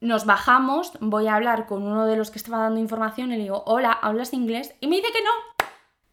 [0.00, 3.44] nos bajamos, voy a hablar con uno de los que estaba dando información y le
[3.44, 4.74] digo, hola, ¿hablas inglés?
[4.80, 5.53] Y me dice que no,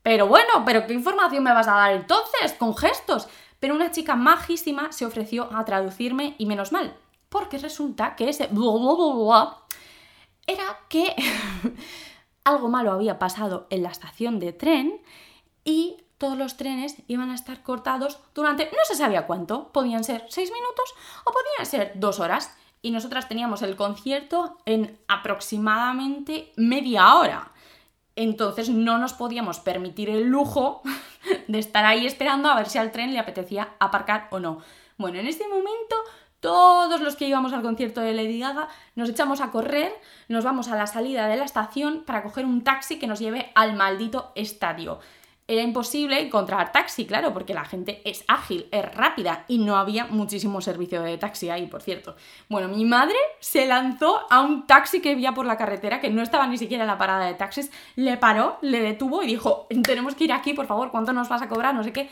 [0.04, 2.54] pero bueno, ¿pero qué información me vas a dar entonces?
[2.58, 3.28] Con gestos.
[3.60, 6.96] Pero una chica majísima se ofreció a traducirme y menos mal,
[7.30, 8.50] porque resulta que ese
[10.48, 11.16] era que
[12.44, 15.02] algo malo había pasado en la estación de tren
[15.64, 20.26] y todos los trenes iban a estar cortados durante no se sabía cuánto, podían ser
[20.30, 22.56] seis minutos o podían ser dos horas.
[22.84, 27.52] Y nosotras teníamos el concierto en aproximadamente media hora.
[28.16, 30.82] Entonces no nos podíamos permitir el lujo
[31.48, 34.60] de estar ahí esperando a ver si al tren le apetecía aparcar o no.
[34.98, 35.96] Bueno, en este momento
[36.40, 39.94] todos los que íbamos al concierto de Lady Gaga nos echamos a correr,
[40.28, 43.52] nos vamos a la salida de la estación para coger un taxi que nos lleve
[43.56, 45.00] al maldito estadio
[45.52, 50.06] era imposible encontrar taxi, claro, porque la gente es ágil, es rápida y no había
[50.06, 52.16] muchísimo servicio de taxi ahí, por cierto.
[52.48, 56.22] Bueno, mi madre se lanzó a un taxi que había por la carretera, que no
[56.22, 60.16] estaba ni siquiera en la parada de taxis, le paró, le detuvo y dijo, tenemos
[60.16, 61.76] que ir aquí, por favor, ¿cuánto nos vas a cobrar?
[61.76, 62.10] No sé qué.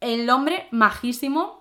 [0.00, 1.60] El hombre majísimo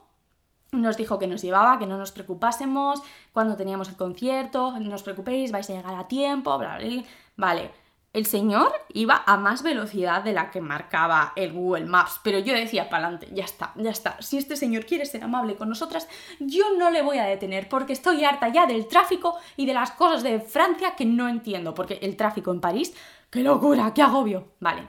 [0.71, 5.03] nos dijo que nos llevaba, que no nos preocupásemos cuando teníamos el concierto, no os
[5.03, 7.03] preocupéis, vais a llegar a tiempo, bla, bla, bla.
[7.37, 7.71] Vale,
[8.11, 12.53] el señor iba a más velocidad de la que marcaba el Google Maps, pero yo
[12.53, 14.19] decía para adelante, ya está, ya está.
[14.21, 16.07] Si este señor quiere ser amable con nosotras,
[16.39, 19.91] yo no le voy a detener porque estoy harta ya del tráfico y de las
[19.91, 22.95] cosas de Francia que no entiendo, porque el tráfico en París,
[23.29, 24.53] qué locura, qué agobio.
[24.59, 24.87] Vale,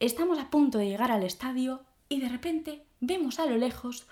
[0.00, 4.06] estamos a punto de llegar al estadio y de repente vemos a lo lejos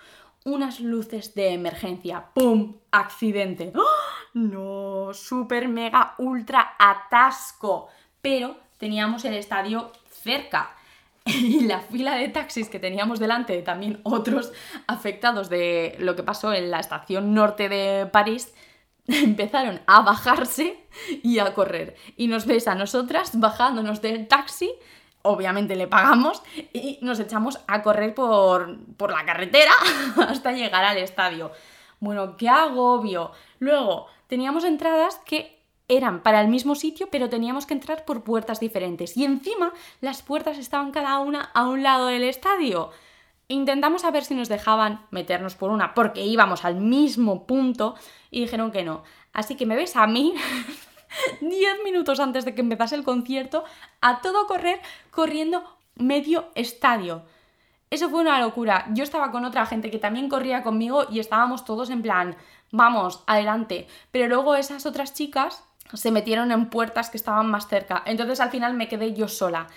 [0.45, 2.27] unas luces de emergencia.
[2.35, 2.75] ¡Pum!
[2.91, 3.73] Accidente.
[3.75, 3.83] ¡Oh!
[4.33, 7.89] No, super mega ultra atasco
[8.21, 10.71] pero teníamos el estadio cerca.
[11.25, 14.53] Y la fila de taxis que teníamos delante de también otros
[14.87, 18.53] afectados de lo que pasó en la estación norte de París,
[19.07, 20.79] empezaron a bajarse
[21.23, 21.95] y a correr.
[22.15, 24.71] Y nos ves a nosotras bajándonos del taxi,
[25.21, 26.41] obviamente le pagamos,
[26.73, 29.71] y nos echamos a correr por, por la carretera
[30.29, 31.51] hasta llegar al estadio.
[31.99, 33.31] Bueno, qué agobio.
[33.59, 35.56] Luego, teníamos entradas que
[35.87, 39.15] eran para el mismo sitio, pero teníamos que entrar por puertas diferentes.
[39.15, 42.91] Y encima las puertas estaban cada una a un lado del estadio.
[43.47, 47.95] Intentamos saber si nos dejaban meternos por una, porque íbamos al mismo punto
[48.29, 49.03] y dijeron que no.
[49.31, 50.33] Así que me ves a mí
[51.41, 53.63] 10 minutos antes de que empezase el concierto,
[54.01, 55.63] a todo correr, corriendo
[55.95, 57.23] medio estadio.
[57.89, 58.85] Eso fue una locura.
[58.93, 62.35] Yo estaba con otra gente que también corría conmigo y estábamos todos en plan,
[62.71, 63.87] vamos, adelante.
[64.11, 68.03] Pero luego esas otras chicas se metieron en puertas que estaban más cerca.
[68.05, 69.67] Entonces al final me quedé yo sola.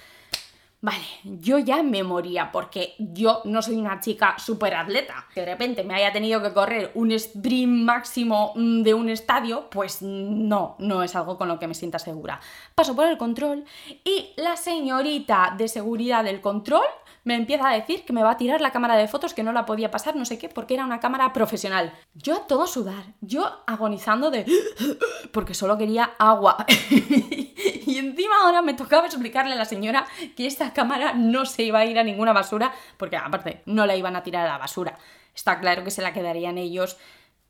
[0.83, 5.27] Vale, yo ya me moría porque yo no soy una chica súper atleta.
[5.35, 9.69] Que de repente me haya tenido que correr un sprint máximo mm, de un estadio,
[9.69, 12.41] pues no, no es algo con lo que me sienta segura.
[12.75, 13.65] Paso por el control
[14.05, 16.87] y la señorita de seguridad del control
[17.25, 19.53] me empieza a decir que me va a tirar la cámara de fotos, que no
[19.53, 21.93] la podía pasar, no sé qué, porque era una cámara profesional.
[22.15, 24.47] Yo a todo sudar, yo agonizando de...
[25.33, 26.65] porque solo quería agua.
[26.91, 30.07] y encima ahora me tocaba explicarle a la señora
[30.37, 33.97] que esta cámara no se iba a ir a ninguna basura, porque aparte no la
[33.97, 34.99] iban a tirar a la basura.
[35.35, 36.97] Está claro que se la quedarían ellos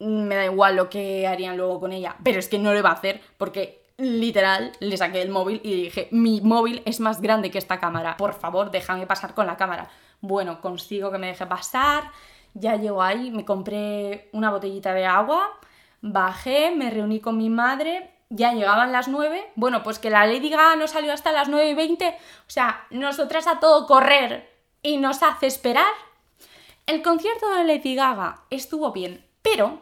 [0.00, 2.90] me da igual lo que harían luego con ella, pero es que no lo va
[2.90, 7.50] a hacer porque literal, le saqué el móvil y dije, mi móvil es más grande
[7.50, 9.88] que esta cámara, por favor, déjame pasar con la cámara.
[10.20, 12.10] Bueno, consigo que me deje pasar,
[12.54, 15.58] ya llego ahí, me compré una botellita de agua,
[16.00, 20.50] bajé, me reuní con mi madre, ya llegaban las 9, bueno, pues que la Lady
[20.50, 22.14] Gaga no salió hasta las 9 y 20, o
[22.46, 24.50] sea, nosotras a todo correr
[24.82, 25.92] y nos hace esperar.
[26.86, 29.80] El concierto de Lady Gaga estuvo bien, pero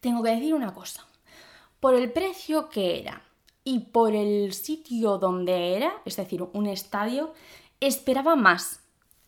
[0.00, 1.05] tengo que decir una cosa
[1.86, 3.22] por el precio que era
[3.62, 7.32] y por el sitio donde era, es decir, un estadio,
[7.78, 8.80] esperaba más.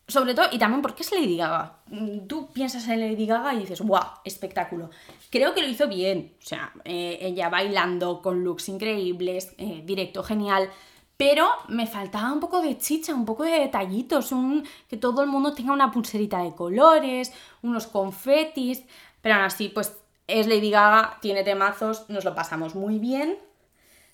[0.09, 1.79] Sobre todo, y también porque es Lady Gaga.
[2.27, 4.03] Tú piensas en Lady Gaga y dices, ¡guau!
[4.25, 4.91] Espectáculo.
[5.31, 6.35] Creo que lo hizo bien.
[6.43, 10.69] O sea, eh, ella bailando con looks increíbles, eh, directo genial.
[11.17, 15.29] Pero me faltaba un poco de chicha, un poco de detallitos, un, que todo el
[15.29, 18.83] mundo tenga una pulserita de colores, unos confetis.
[19.23, 19.97] Pero aún así, pues
[20.29, 23.39] es Lady Gaga, tiene temazos, nos lo pasamos muy bien.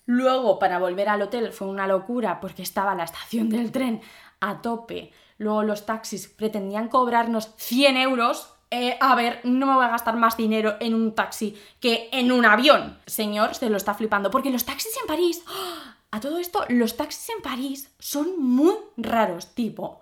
[0.05, 4.01] Luego, para volver al hotel fue una locura porque estaba la estación del tren
[4.39, 5.11] a tope.
[5.37, 8.53] Luego los taxis pretendían cobrarnos 100 euros.
[8.71, 12.31] Eh, a ver, no me voy a gastar más dinero en un taxi que en
[12.31, 12.97] un avión.
[13.05, 14.31] Señor, se lo está flipando.
[14.31, 15.43] Porque los taxis en París...
[15.47, 15.91] ¡ah!
[16.11, 19.53] A todo esto, los taxis en París son muy raros.
[19.53, 19.99] Tipo,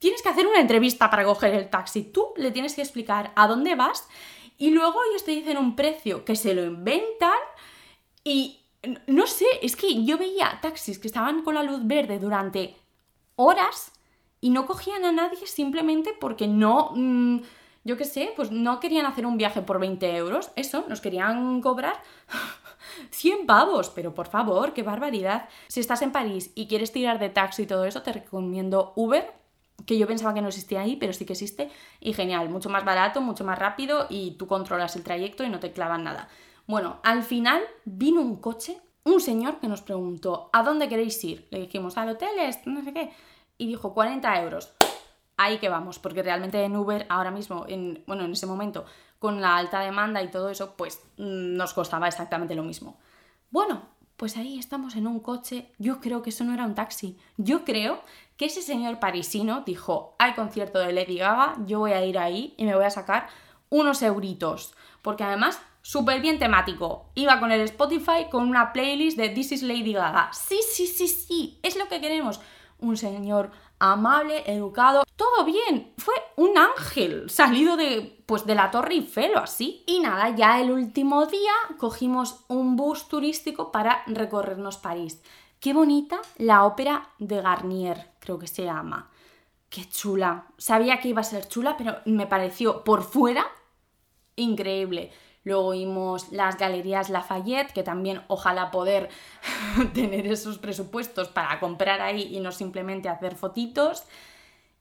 [0.00, 2.02] tienes que hacer una entrevista para coger el taxi.
[2.02, 4.08] Tú le tienes que explicar a dónde vas
[4.58, 7.38] y luego ellos te dicen un precio que se lo inventan
[8.24, 8.60] y
[9.06, 12.76] no sé, es que yo veía taxis que estaban con la luz verde durante
[13.36, 13.92] horas
[14.40, 17.38] y no cogían a nadie simplemente porque no, mm,
[17.84, 21.60] yo qué sé, pues no querían hacer un viaje por 20 euros, eso, nos querían
[21.60, 22.02] cobrar
[23.10, 25.48] 100 pavos, pero por favor, qué barbaridad.
[25.68, 29.37] Si estás en París y quieres tirar de taxi y todo eso, te recomiendo Uber
[29.88, 32.84] que yo pensaba que no existía ahí, pero sí que existe y genial, mucho más
[32.84, 36.28] barato, mucho más rápido y tú controlas el trayecto y no te clavan nada.
[36.66, 41.48] Bueno, al final vino un coche, un señor que nos preguntó, ¿a dónde queréis ir?
[41.50, 42.28] Le dijimos, al hotel,
[42.66, 43.10] no sé qué,
[43.56, 44.74] y dijo 40 euros.
[45.38, 48.84] Ahí que vamos, porque realmente en Uber ahora mismo, en, bueno, en ese momento,
[49.18, 52.98] con la alta demanda y todo eso, pues mm, nos costaba exactamente lo mismo.
[53.50, 55.70] Bueno, pues ahí estamos en un coche.
[55.78, 57.16] Yo creo que eso no era un taxi.
[57.36, 58.02] Yo creo
[58.36, 62.52] que ese señor parisino dijo, hay concierto de Lady Gaga, yo voy a ir ahí
[62.56, 63.28] y me voy a sacar
[63.70, 64.74] unos euritos.
[65.02, 67.06] Porque además, súper bien temático.
[67.14, 70.30] Iba con el Spotify con una playlist de This is Lady Gaga.
[70.32, 72.40] Sí, sí, sí, sí, es lo que queremos.
[72.80, 75.92] Un señor amable, educado, todo bien.
[75.98, 79.84] Fue un ángel salido de, pues, de la Torre Eiffel o así.
[79.86, 85.22] Y nada, ya el último día cogimos un bus turístico para recorrernos París.
[85.60, 89.10] Qué bonita la ópera de Garnier, creo que se llama.
[89.68, 90.46] Qué chula.
[90.56, 93.46] Sabía que iba a ser chula, pero me pareció por fuera
[94.36, 95.12] increíble.
[95.48, 99.08] Luego vimos las galerías Lafayette, que también ojalá poder
[99.94, 104.04] tener esos presupuestos para comprar ahí y no simplemente hacer fotitos.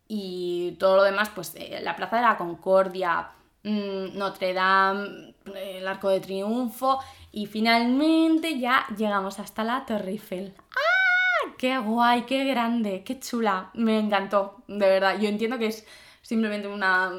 [0.10, 3.30] Y todo lo demás, pues eh, la Plaza de la Concordia,
[3.64, 7.00] mm, Notre Dame, el Arco de Triunfo
[7.32, 10.54] y finalmente ya llegamos hasta la Torre Eiffel.
[10.72, 11.54] ¡Ah!
[11.58, 12.24] ¡Qué guay!
[12.24, 13.06] ¡Qué grande!
[13.06, 13.70] ¡Qué chula!
[13.74, 15.18] Me encantó, de verdad.
[15.18, 15.88] Yo entiendo que es
[16.22, 17.10] simplemente una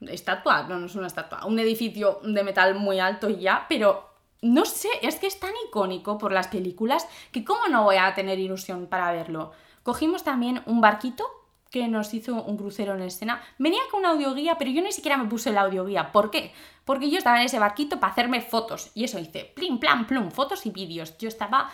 [0.00, 4.10] estatua, no, no es una estatua, un edificio de metal muy alto y ya, pero
[4.42, 8.14] no sé, es que es tan icónico por las películas que cómo no voy a
[8.14, 9.52] tener ilusión para verlo.
[9.82, 11.24] Cogimos también un barquito
[11.70, 13.42] que nos hizo un crucero en escena.
[13.58, 16.12] Venía con una audioguía, pero yo ni siquiera me puse la audioguía.
[16.12, 16.52] ¿Por qué?
[16.84, 18.90] Porque yo estaba en ese barquito para hacerme fotos.
[18.94, 21.18] Y eso hice, plim, plan, plum, fotos y vídeos.
[21.18, 21.70] Yo estaba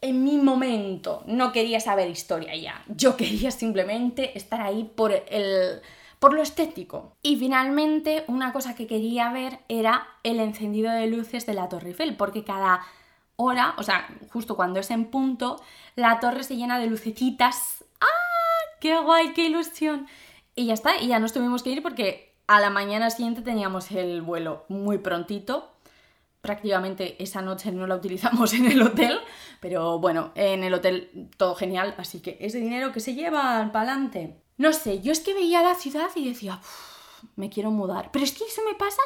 [0.00, 1.22] en mi momento.
[1.26, 2.82] No quería saber historia ya.
[2.88, 5.80] Yo quería simplemente estar ahí por el
[6.20, 7.16] por lo estético.
[7.22, 11.88] Y finalmente, una cosa que quería ver era el encendido de luces de la Torre
[11.88, 12.82] Eiffel, porque cada
[13.34, 15.60] hora, o sea, justo cuando es en punto,
[15.96, 17.84] la torre se llena de lucecitas.
[18.00, 18.06] ¡Ah!
[18.80, 19.32] ¡Qué guay!
[19.32, 20.06] ¡Qué ilusión!
[20.54, 23.90] Y ya está, y ya nos tuvimos que ir porque a la mañana siguiente teníamos
[23.92, 25.72] el vuelo muy prontito.
[26.42, 29.20] Prácticamente esa noche no la utilizamos en el hotel,
[29.60, 33.92] pero bueno, en el hotel todo genial, así que ese dinero que se lleva para
[33.92, 34.36] adelante.
[34.60, 36.60] No sé, yo es que veía la ciudad y decía,
[37.34, 38.10] me quiero mudar.
[38.12, 39.00] Pero es que eso me pasa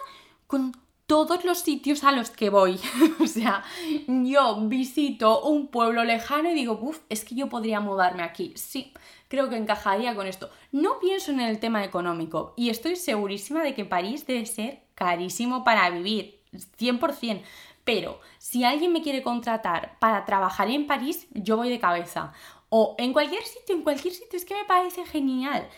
[0.49, 2.81] con todos los sitios a los que voy.
[3.21, 3.63] o sea,
[4.09, 8.53] yo visito un pueblo lejano y digo, uff, es que yo podría mudarme aquí.
[8.57, 8.93] Sí,
[9.29, 10.51] creo que encajaría con esto.
[10.73, 15.63] No pienso en el tema económico y estoy segurísima de que París debe ser carísimo
[15.63, 17.43] para vivir, 100%.
[17.85, 22.33] Pero si alguien me quiere contratar para trabajar en París, yo voy de cabeza
[22.77, 25.69] o en cualquier sitio, en cualquier sitio, es que me parece genial.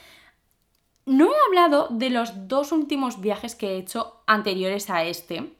[1.04, 5.52] No he hablado de los dos últimos viajes que he hecho anteriores a este.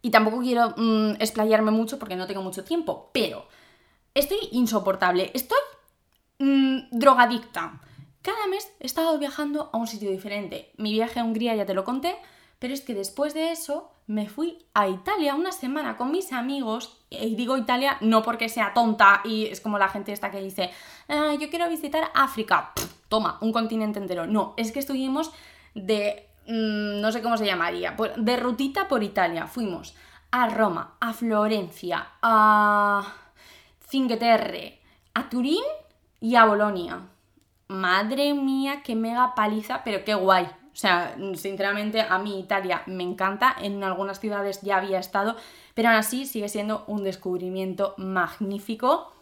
[0.00, 3.48] Y tampoco quiero mm, explayarme mucho porque no tengo mucho tiempo, pero
[4.14, 5.58] estoy insoportable, estoy
[6.38, 7.78] mm, drogadicta.
[8.22, 10.72] Cada mes he estado viajando a un sitio diferente.
[10.78, 12.16] Mi viaje a Hungría ya te lo conté,
[12.58, 16.96] pero es que después de eso me fui a Italia una semana con mis amigos.
[17.10, 20.70] Y digo Italia no porque sea tonta y es como la gente esta que dice,
[21.08, 22.72] ah, yo quiero visitar África.
[23.08, 24.26] toma, un continente entero.
[24.26, 25.30] No, es que estuvimos
[25.74, 29.46] de, mm, no sé cómo se llamaría, pues, de rutita por Italia.
[29.46, 29.94] Fuimos
[30.30, 33.14] a Roma, a Florencia, a
[33.88, 34.80] Cinque Terre,
[35.14, 35.62] a Turín
[36.20, 37.00] y a Bolonia.
[37.68, 40.48] Madre mía, qué mega paliza, pero qué guay.
[40.78, 45.34] O sea, sinceramente a mí Italia me encanta, en algunas ciudades ya había estado,
[45.74, 49.12] pero aún así sigue siendo un descubrimiento magnífico.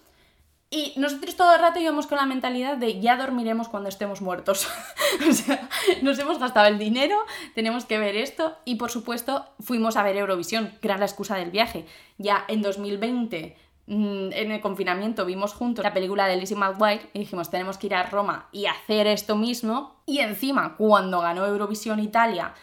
[0.68, 4.68] Y nosotros todo el rato íbamos con la mentalidad de ya dormiremos cuando estemos muertos.
[5.30, 5.66] o sea,
[6.02, 7.16] nos hemos gastado el dinero,
[7.54, 11.36] tenemos que ver esto y por supuesto fuimos a ver Eurovisión, que era la excusa
[11.36, 11.86] del viaje.
[12.18, 17.20] Ya en 2020 Mm, en el confinamiento vimos juntos la película de Lizzie McGuire y
[17.20, 22.00] dijimos tenemos que ir a Roma y hacer esto mismo y encima cuando ganó Eurovisión
[22.00, 22.54] Italia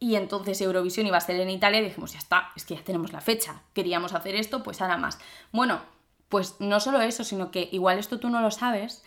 [0.00, 3.12] y entonces Eurovisión iba a ser en Italia dijimos ya está, es que ya tenemos
[3.12, 5.18] la fecha, queríamos hacer esto, pues nada más.
[5.52, 5.80] Bueno,
[6.28, 9.02] pues no solo eso, sino que igual esto tú no lo sabes,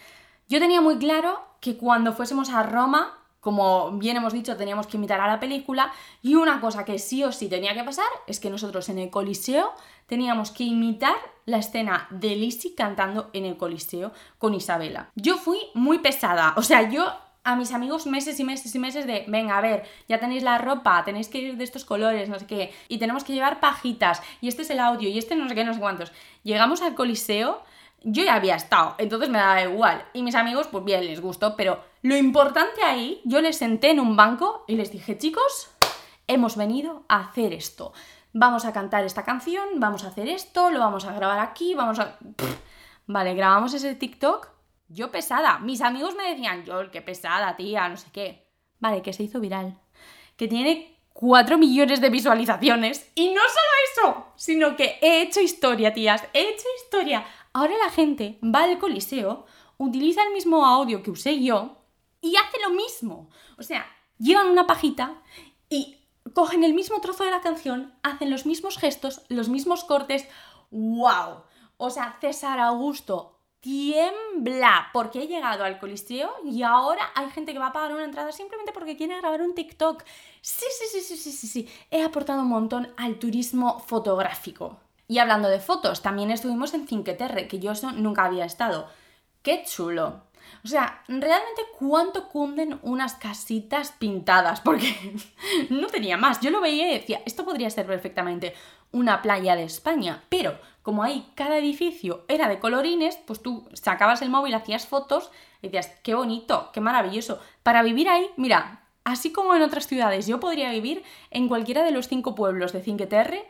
[0.50, 4.98] yo tenía muy claro que cuando fuésemos a Roma como bien hemos dicho, teníamos que
[4.98, 8.40] imitar a la película y una cosa que sí o sí tenía que pasar es
[8.40, 9.74] que nosotros en el Coliseo
[10.06, 15.10] teníamos que imitar la escena de Lizzie cantando en el Coliseo con Isabela.
[15.16, 17.12] Yo fui muy pesada, o sea, yo
[17.44, 20.60] a mis amigos meses y meses y meses de, venga, a ver, ya tenéis la
[20.60, 24.22] ropa, tenéis que ir de estos colores, no sé qué, y tenemos que llevar pajitas,
[24.42, 26.12] y este es el audio, y este no sé qué, no sé cuántos.
[26.44, 27.64] Llegamos al Coliseo
[28.04, 30.06] yo ya había estado, entonces me daba igual.
[30.14, 34.00] Y mis amigos, pues bien, les gustó, pero lo importante ahí, yo les senté en
[34.00, 35.70] un banco y les dije, chicos,
[36.28, 37.94] hemos venido a hacer esto.
[38.34, 42.00] Vamos a cantar esta canción, vamos a hacer esto, lo vamos a grabar aquí, vamos
[42.00, 42.18] a...
[43.06, 44.48] Vale, grabamos ese TikTok.
[44.88, 45.60] Yo pesada.
[45.60, 48.48] Mis amigos me decían, yo, qué pesada, tía, no sé qué.
[48.80, 49.78] Vale, que se hizo viral.
[50.38, 53.12] Que tiene 4 millones de visualizaciones.
[53.16, 56.24] Y no solo eso, sino que he hecho historia, tías.
[56.34, 57.26] He hecho historia.
[57.54, 59.46] Ahora la gente va al coliseo,
[59.78, 61.78] utiliza el mismo audio que usé yo
[62.22, 63.30] y hace lo mismo.
[63.58, 63.86] O sea,
[64.18, 65.22] llevan una pajita
[65.70, 65.98] y
[66.34, 70.28] cogen el mismo trozo de la canción, hacen los mismos gestos, los mismos cortes.
[70.70, 71.44] ¡Wow!
[71.78, 77.60] O sea, César Augusto tiembla porque he llegado al coliseo y ahora hay gente que
[77.60, 80.04] va a pagar una entrada simplemente porque quiere grabar un TikTok.
[80.42, 81.70] Sí, sí, sí, sí, sí, sí, sí.
[81.90, 84.80] He aportado un montón al turismo fotográfico.
[85.12, 88.88] Y hablando de fotos, también estuvimos en Cinque Terre, que yo nunca había estado.
[89.42, 90.24] ¡Qué chulo!
[90.64, 94.96] O sea, realmente cuánto cunden unas casitas pintadas, porque
[95.70, 96.40] no tenía más.
[96.40, 98.54] Yo lo veía y decía, esto podría ser perfectamente
[98.94, 104.22] una playa de España, pero como ahí cada edificio era de colorines, pues tú sacabas
[104.22, 105.30] el móvil, hacías fotos
[105.62, 107.42] y decías, qué bonito, qué maravilloso.
[107.64, 111.92] Para vivir ahí, mira, así como en otras ciudades, yo podría vivir en cualquiera de
[111.92, 113.46] los cinco pueblos de Cinque Terre,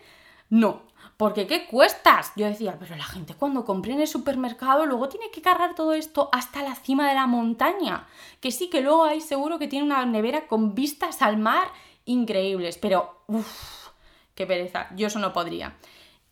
[0.51, 0.81] no,
[1.21, 2.31] porque ¿qué cuestas?
[2.35, 5.93] Yo decía, pero la gente cuando compre en el supermercado luego tiene que cargar todo
[5.93, 8.07] esto hasta la cima de la montaña.
[8.39, 11.67] Que sí, que luego hay seguro que tiene una nevera con vistas al mar
[12.05, 13.89] increíbles, pero uff,
[14.33, 15.77] qué pereza, yo eso no podría.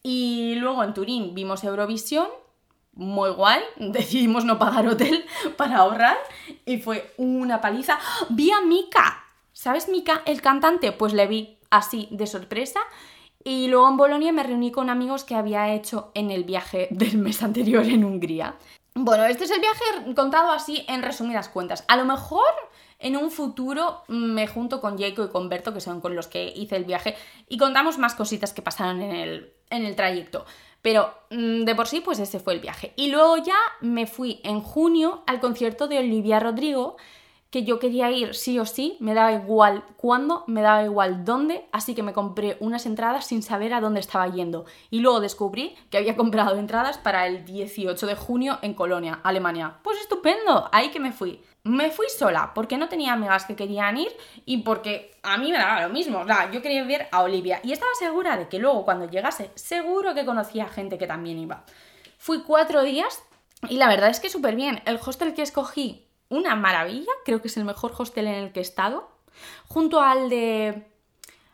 [0.02, 2.28] Y luego en Turín vimos Eurovisión,
[2.94, 5.24] muy guay, decidimos no pagar hotel
[5.56, 6.18] para ahorrar
[6.66, 8.00] y fue una paliza.
[8.30, 9.24] Vi a Mika,
[9.54, 10.92] ¿sabes Mika, el cantante?
[10.92, 12.80] Pues le vi así de sorpresa
[13.44, 17.18] y luego en Bolonia me reuní con amigos que había hecho en el viaje del
[17.18, 18.56] mes anterior en Hungría.
[18.96, 21.86] Bueno, este es el viaje contado así en resumidas cuentas.
[21.88, 22.44] A lo mejor
[23.00, 26.52] en un futuro me junto con Jaco y con Berto, que son con los que
[26.54, 27.16] hice el viaje,
[27.48, 30.46] y contamos más cositas que pasaron en el, en el trayecto.
[30.82, 32.94] Pero mm, de por sí, pues ese fue el viaje.
[32.98, 36.98] Y luego ya me fui en junio al concierto de Olivia Rodrigo,
[37.50, 41.68] que yo quería ir sí o sí, me daba igual cuándo, me daba igual dónde,
[41.72, 44.66] así que me compré unas entradas sin saber a dónde estaba yendo.
[44.92, 49.78] Y luego descubrí que había comprado entradas para el 18 de junio en Colonia, Alemania.
[49.84, 51.42] Pues estupendo, ahí que me fui.
[51.64, 55.58] Me fui sola porque no tenía amigas que querían ir y porque a mí me
[55.58, 56.20] daba lo mismo.
[56.20, 59.52] O sea, yo quería ver a Olivia y estaba segura de que luego cuando llegase,
[59.56, 61.66] seguro que conocía gente que también iba.
[62.18, 63.24] Fui cuatro días
[63.68, 64.82] y la verdad es que súper bien.
[64.86, 68.60] El hostel que escogí una maravilla, creo que es el mejor hostel en el que
[68.60, 69.10] he estado,
[69.68, 70.88] junto al de,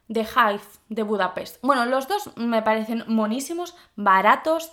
[0.07, 1.61] de Hive de Budapest.
[1.61, 4.71] Bueno, los dos me parecen monísimos, baratos,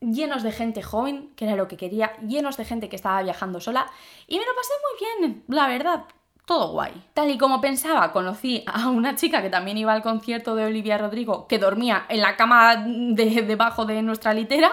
[0.00, 3.60] llenos de gente joven, que era lo que quería, llenos de gente que estaba viajando
[3.60, 3.90] sola,
[4.26, 6.04] y me lo pasé muy bien, la verdad.
[6.46, 6.92] Todo guay.
[7.14, 10.98] Tal y como pensaba, conocí a una chica que también iba al concierto de Olivia
[10.98, 14.70] Rodrigo, que dormía en la cama de, debajo de nuestra litera.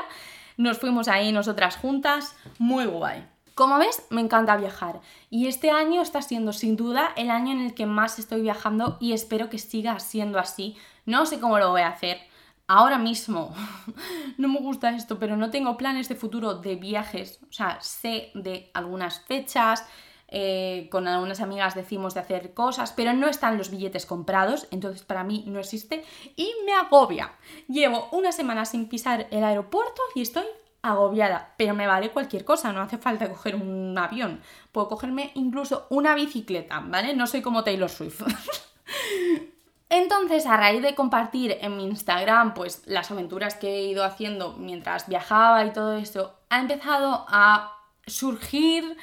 [0.57, 3.25] Nos fuimos ahí nosotras juntas, muy guay.
[3.61, 7.61] Como ves, me encanta viajar y este año está siendo sin duda el año en
[7.61, 10.75] el que más estoy viajando y espero que siga siendo así.
[11.05, 12.17] No sé cómo lo voy a hacer.
[12.65, 13.53] Ahora mismo
[14.39, 17.39] no me gusta esto, pero no tengo planes de futuro de viajes.
[17.43, 19.85] O sea, sé de algunas fechas,
[20.27, 25.03] eh, con algunas amigas decimos de hacer cosas, pero no están los billetes comprados, entonces
[25.03, 26.03] para mí no existe
[26.35, 27.33] y me agobia.
[27.67, 30.45] Llevo una semana sin pisar el aeropuerto y estoy
[30.81, 35.85] agobiada, pero me vale cualquier cosa, no hace falta coger un avión, puedo cogerme incluso
[35.89, 37.15] una bicicleta, ¿vale?
[37.15, 38.21] No soy como Taylor Swift.
[39.89, 44.53] Entonces, a raíz de compartir en mi Instagram pues las aventuras que he ido haciendo
[44.53, 47.77] mientras viajaba y todo eso, ha empezado a
[48.07, 48.97] surgir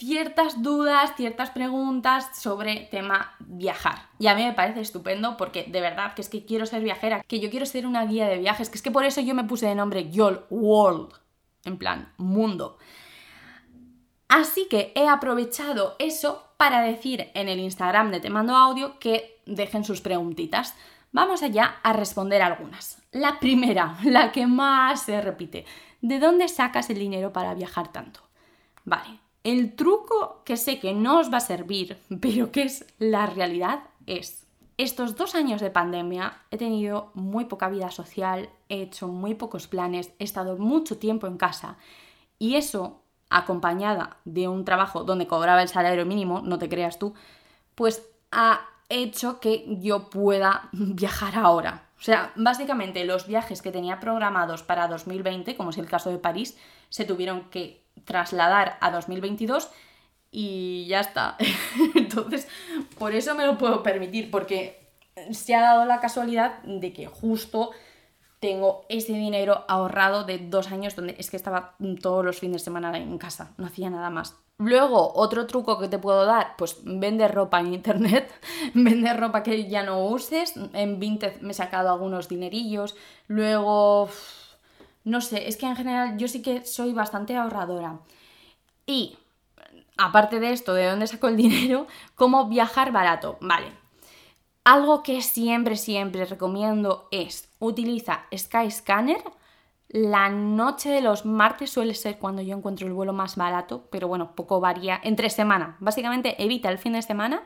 [0.00, 4.06] ciertas dudas, ciertas preguntas sobre tema viajar.
[4.18, 7.22] Y a mí me parece estupendo porque de verdad que es que quiero ser viajera,
[7.28, 9.44] que yo quiero ser una guía de viajes, que es que por eso yo me
[9.44, 11.12] puse de nombre YOL World,
[11.64, 12.78] en plan mundo.
[14.28, 19.42] Así que he aprovechado eso para decir en el Instagram de Te Mando Audio que
[19.44, 20.74] dejen sus preguntitas.
[21.12, 23.02] Vamos allá a responder algunas.
[23.12, 25.66] La primera, la que más se repite.
[26.00, 28.20] ¿De dónde sacas el dinero para viajar tanto?
[28.84, 33.26] Vale, el truco que sé que no os va a servir, pero que es la
[33.26, 34.46] realidad, es
[34.82, 39.66] estos dos años de pandemia he tenido muy poca vida social, he hecho muy pocos
[39.68, 41.76] planes, he estado mucho tiempo en casa
[42.38, 47.12] y eso, acompañada de un trabajo donde cobraba el salario mínimo, no te creas tú,
[47.74, 51.88] pues ha hecho que yo pueda viajar ahora.
[51.98, 56.16] O sea, básicamente los viajes que tenía programados para 2020, como es el caso de
[56.16, 56.56] París,
[56.88, 59.70] se tuvieron que trasladar a 2022
[60.30, 61.36] y ya está.
[61.94, 62.48] Entonces,
[62.98, 64.92] por eso me lo puedo permitir, porque
[65.32, 67.70] se ha dado la casualidad de que justo
[68.40, 72.64] tengo ese dinero ahorrado de dos años donde es que estaba todos los fines de
[72.64, 74.36] semana en casa, no hacía nada más.
[74.56, 78.30] Luego, otro truco que te puedo dar, pues vende ropa en internet,
[78.74, 80.54] vende ropa que ya no uses.
[80.74, 82.94] En Vinted me he sacado algunos dinerillos.
[83.26, 84.10] Luego,
[85.04, 88.00] no sé, es que en general yo sí que soy bastante ahorradora.
[88.86, 89.16] Y,
[89.96, 91.86] aparte de esto, ¿de dónde saco el dinero?
[92.14, 93.38] ¿Cómo viajar barato?
[93.40, 93.72] Vale.
[94.64, 99.22] Algo que siempre, siempre recomiendo es utiliza Skyscanner.
[99.88, 104.06] La noche de los martes suele ser cuando yo encuentro el vuelo más barato, pero
[104.06, 105.76] bueno, poco varía entre semana.
[105.80, 107.42] Básicamente evita el fin de semana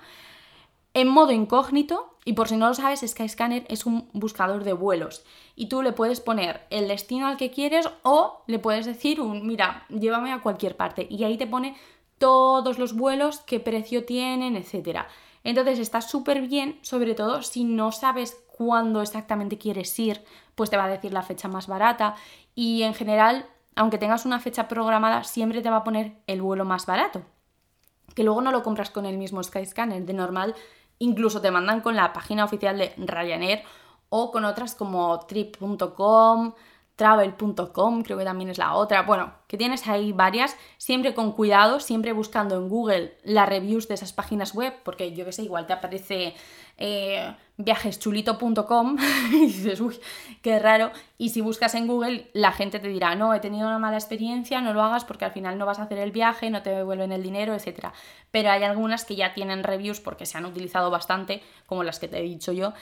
[0.94, 5.24] en modo incógnito Y por si no lo sabes, Skyscanner es un buscador de vuelos
[5.54, 9.46] y tú le puedes poner el destino al que quieres o le puedes decir un,
[9.46, 11.76] mira, llévame a cualquier parte y ahí te pone
[12.18, 15.00] todos los vuelos, qué precio tienen, etc.
[15.42, 20.78] Entonces está súper bien, sobre todo si no sabes cuándo exactamente quieres ir, pues te
[20.78, 22.14] va a decir la fecha más barata
[22.54, 26.64] y en general, aunque tengas una fecha programada, siempre te va a poner el vuelo
[26.64, 27.22] más barato.
[28.14, 30.54] Que luego no lo compras con el mismo Skyscanner, de normal
[30.98, 33.62] incluso te mandan con la página oficial de Ryanair
[34.08, 36.54] o con otras como trip.com,
[36.96, 39.02] travel.com, creo que también es la otra.
[39.02, 43.94] Bueno, que tienes ahí varias, siempre con cuidado, siempre buscando en Google las reviews de
[43.94, 46.34] esas páginas web, porque yo que sé, igual te aparece
[46.76, 48.96] eh, viajeschulito.com
[49.32, 49.98] y dices, uy,
[50.42, 50.90] qué raro.
[51.18, 54.60] Y si buscas en Google, la gente te dirá, no, he tenido una mala experiencia,
[54.60, 57.12] no lo hagas porque al final no vas a hacer el viaje, no te devuelven
[57.12, 57.88] el dinero, etc.
[58.30, 62.08] Pero hay algunas que ya tienen reviews porque se han utilizado bastante, como las que
[62.08, 62.72] te he dicho yo,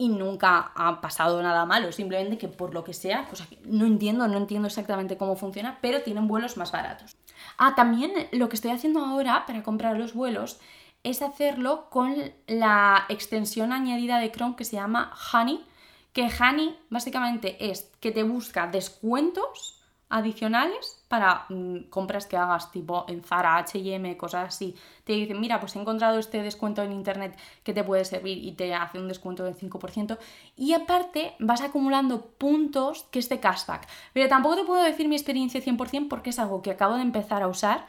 [0.00, 4.26] y nunca ha pasado nada malo, simplemente que por lo que sea, pues no entiendo,
[4.28, 7.18] no entiendo exactamente cómo funciona, pero tienen vuelos más baratos.
[7.58, 10.58] Ah, también lo que estoy haciendo ahora para comprar los vuelos
[11.02, 12.14] es hacerlo con
[12.46, 15.64] la extensión añadida de Chrome que se llama Honey,
[16.12, 19.80] que Honey básicamente es que te busca descuentos
[20.10, 24.74] adicionales para mm, compras que hagas tipo en Zara, HM, cosas así.
[25.04, 28.52] Te dicen, mira, pues he encontrado este descuento en internet que te puede servir y
[28.52, 30.18] te hace un descuento del 5%.
[30.56, 33.88] Y aparte vas acumulando puntos que es de cashback.
[34.12, 37.44] Pero tampoco te puedo decir mi experiencia 100% porque es algo que acabo de empezar
[37.44, 37.86] a usar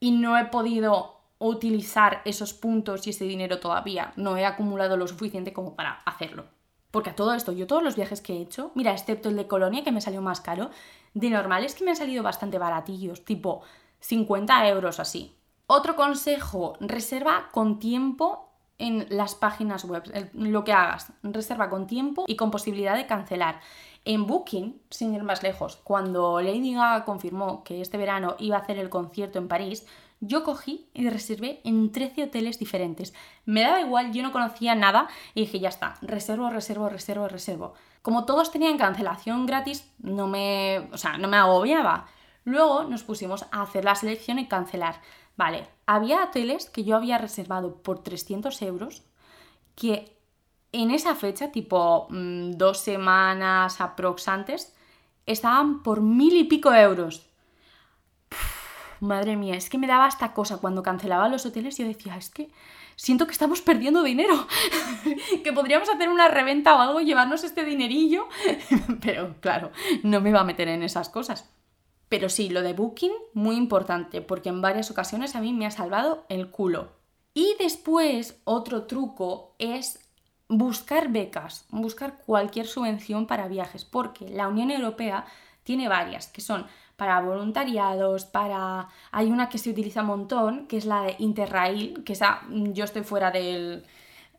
[0.00, 4.12] y no he podido utilizar esos puntos y ese dinero todavía.
[4.16, 6.46] No he acumulado lo suficiente como para hacerlo.
[6.90, 9.46] Porque a todo esto, yo todos los viajes que he hecho, mira, excepto el de
[9.46, 10.70] Colonia que me salió más caro,
[11.14, 13.62] de normal es que me han salido bastante baratillos, tipo
[14.00, 15.34] 50 euros así.
[15.66, 22.24] Otro consejo, reserva con tiempo en las páginas web, lo que hagas, reserva con tiempo
[22.26, 23.60] y con posibilidad de cancelar.
[24.04, 28.60] En Booking, sin ir más lejos, cuando Lady Gaga confirmó que este verano iba a
[28.60, 29.86] hacer el concierto en París,
[30.20, 33.14] yo cogí y reservé en 13 hoteles diferentes.
[33.44, 37.74] Me daba igual, yo no conocía nada y dije, ya está, reservo, reservo, reservo, reservo.
[38.02, 42.06] Como todos tenían cancelación gratis, no me, o sea, no me agobiaba.
[42.44, 45.00] Luego nos pusimos a hacer la selección y cancelar.
[45.36, 49.04] Vale, había hoteles que yo había reservado por 300 euros
[49.74, 50.16] que
[50.72, 54.74] en esa fecha, tipo mm, dos semanas aprox antes,
[55.26, 57.27] estaban por mil y pico euros
[59.00, 62.30] madre mía, es que me daba esta cosa cuando cancelaba los hoteles, yo decía, es
[62.30, 62.50] que
[62.96, 64.46] siento que estamos perdiendo dinero,
[65.44, 68.28] que podríamos hacer una reventa o algo, llevarnos este dinerillo,
[69.00, 69.70] pero claro,
[70.02, 71.48] no me iba a meter en esas cosas.
[72.08, 75.70] Pero sí, lo de Booking, muy importante, porque en varias ocasiones a mí me ha
[75.70, 76.92] salvado el culo.
[77.34, 80.00] Y después, otro truco es
[80.48, 85.26] buscar becas, buscar cualquier subvención para viajes, porque la Unión Europea
[85.62, 86.66] tiene varias, que son
[86.98, 88.88] para voluntariados, para...
[89.12, 92.72] Hay una que se utiliza un montón, que es la de Interrail, que esa mm,
[92.72, 93.84] yo estoy fuera del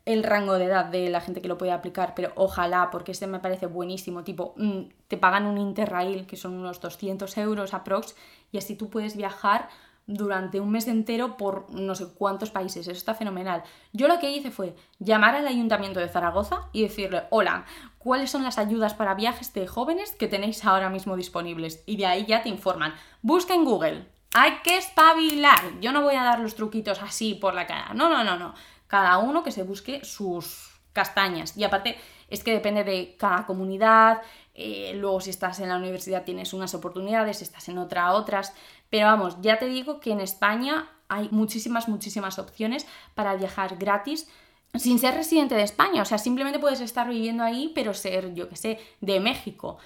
[0.05, 3.27] el rango de edad de la gente que lo puede aplicar, pero ojalá, porque ese
[3.27, 8.15] me parece buenísimo, tipo, mm, te pagan un Interrail, que son unos 200 euros aprox,
[8.51, 9.69] y así tú puedes viajar
[10.09, 12.87] durante un mes entero por no sé cuántos países.
[12.87, 13.63] Eso está fenomenal.
[13.93, 17.65] Yo lo que hice fue llamar al ayuntamiento de Zaragoza y decirle, hola,
[17.99, 21.83] ¿cuáles son las ayudas para viajes de jóvenes que tenéis ahora mismo disponibles?
[21.85, 22.95] Y de ahí ya te informan.
[23.21, 24.07] Busca en Google.
[24.33, 25.79] Hay que espabilar.
[25.81, 27.93] Yo no voy a dar los truquitos así por la cara.
[27.93, 28.55] No, no, no, no.
[28.87, 31.55] Cada uno que se busque sus castañas.
[31.57, 31.97] Y aparte
[32.29, 34.21] es que depende de cada comunidad.
[34.53, 38.53] Eh, luego si estás en la universidad tienes unas oportunidades, si estás en otra otras.
[38.89, 44.29] Pero vamos, ya te digo que en España hay muchísimas, muchísimas opciones para viajar gratis
[44.75, 46.01] sin ser residente de España.
[46.01, 49.77] O sea, simplemente puedes estar viviendo ahí, pero ser, yo qué sé, de México.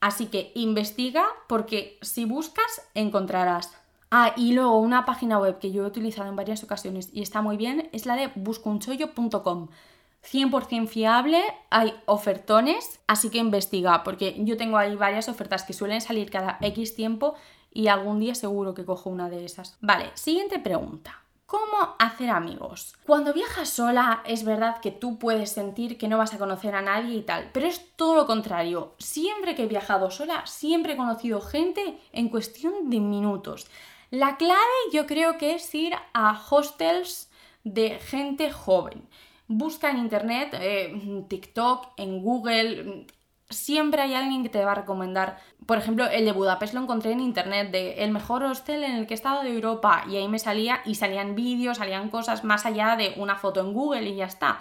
[0.00, 3.72] Así que investiga porque si buscas, encontrarás.
[4.10, 7.42] Ah, y luego una página web que yo he utilizado en varias ocasiones y está
[7.42, 9.68] muy bien es la de buscunchollo.com.
[10.22, 16.00] 100% fiable, hay ofertones, así que investiga, porque yo tengo ahí varias ofertas que suelen
[16.00, 17.34] salir cada X tiempo
[17.72, 19.78] y algún día seguro que cojo una de esas.
[19.80, 21.22] Vale, siguiente pregunta.
[21.50, 22.94] ¿Cómo hacer amigos?
[23.04, 26.80] Cuando viajas sola es verdad que tú puedes sentir que no vas a conocer a
[26.80, 28.94] nadie y tal, pero es todo lo contrario.
[28.98, 33.66] Siempre que he viajado sola, siempre he conocido gente en cuestión de minutos.
[34.12, 34.60] La clave
[34.92, 37.32] yo creo que es ir a hostels
[37.64, 39.08] de gente joven.
[39.48, 43.06] Busca en internet, eh, TikTok, en Google,
[43.50, 45.38] siempre hay alguien que te va a recomendar.
[45.66, 49.06] Por ejemplo, el de Budapest lo encontré en internet de el mejor hostel en el
[49.06, 52.64] que he estado de Europa y ahí me salía y salían vídeos, salían cosas más
[52.64, 54.60] allá de una foto en Google y ya está.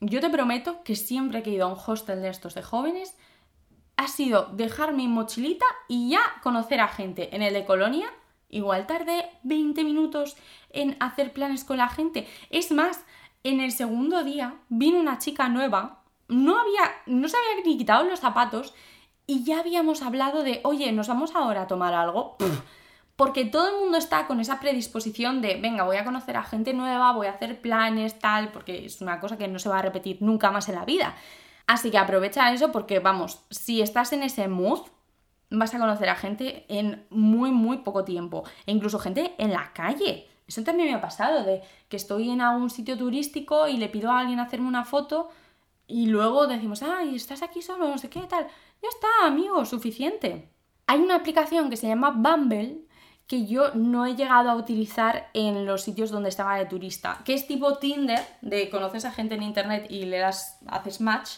[0.00, 3.16] yo te prometo que siempre que he ido a un hostel de estos de jóvenes,
[3.96, 7.34] ha sido dejar mi mochilita y ya conocer a gente.
[7.34, 8.08] En el de Colonia,
[8.50, 10.36] igual tardé 20 minutos
[10.70, 12.28] en hacer planes con la gente.
[12.50, 13.04] Es más,
[13.42, 18.04] en el segundo día vino una chica nueva, no había, no se había ni quitado
[18.04, 18.74] los zapatos
[19.26, 22.36] y ya habíamos hablado de, oye, nos vamos ahora a tomar algo.
[23.16, 26.74] Porque todo el mundo está con esa predisposición de, venga, voy a conocer a gente
[26.74, 29.82] nueva, voy a hacer planes, tal, porque es una cosa que no se va a
[29.82, 31.14] repetir nunca más en la vida.
[31.66, 34.80] Así que aprovecha eso porque, vamos, si estás en ese mood,
[35.50, 38.44] vas a conocer a gente en muy, muy poco tiempo.
[38.66, 40.28] E incluso gente en la calle.
[40.46, 44.12] Eso también me ha pasado, de que estoy en algún sitio turístico y le pido
[44.12, 45.30] a alguien hacerme una foto
[45.86, 48.46] y luego decimos, ay, estás aquí solo, no sé qué, tal.
[48.82, 50.50] Ya está, amigo, suficiente.
[50.86, 52.86] Hay una aplicación que se llama Bumble
[53.26, 57.34] que yo no he llegado a utilizar en los sitios donde estaba de turista, que
[57.34, 61.30] es tipo Tinder, de conoces a gente en internet y le das, haces match,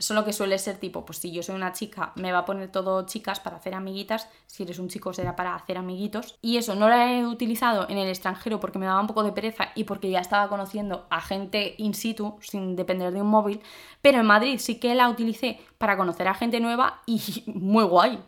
[0.00, 2.72] Solo que suele ser tipo, pues si yo soy una chica, me va a poner
[2.72, 6.38] todo chicas para hacer amiguitas, si eres un chico será para hacer amiguitos.
[6.40, 9.32] Y eso no lo he utilizado en el extranjero porque me daba un poco de
[9.32, 13.60] pereza y porque ya estaba conociendo a gente in situ sin depender de un móvil,
[14.00, 18.18] pero en Madrid sí que la utilicé para conocer a gente nueva y muy guay.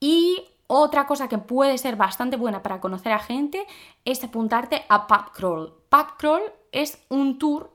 [0.00, 3.66] Y otra cosa que puede ser bastante buena para conocer a gente
[4.04, 5.74] es apuntarte a Pub Crawl.
[5.88, 7.70] Pub Crawl es un tour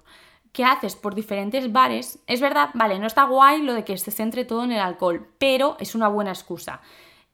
[0.53, 4.11] que haces por diferentes bares, es verdad, vale, no está guay lo de que se
[4.11, 6.79] centre todo en el alcohol, pero es una buena excusa.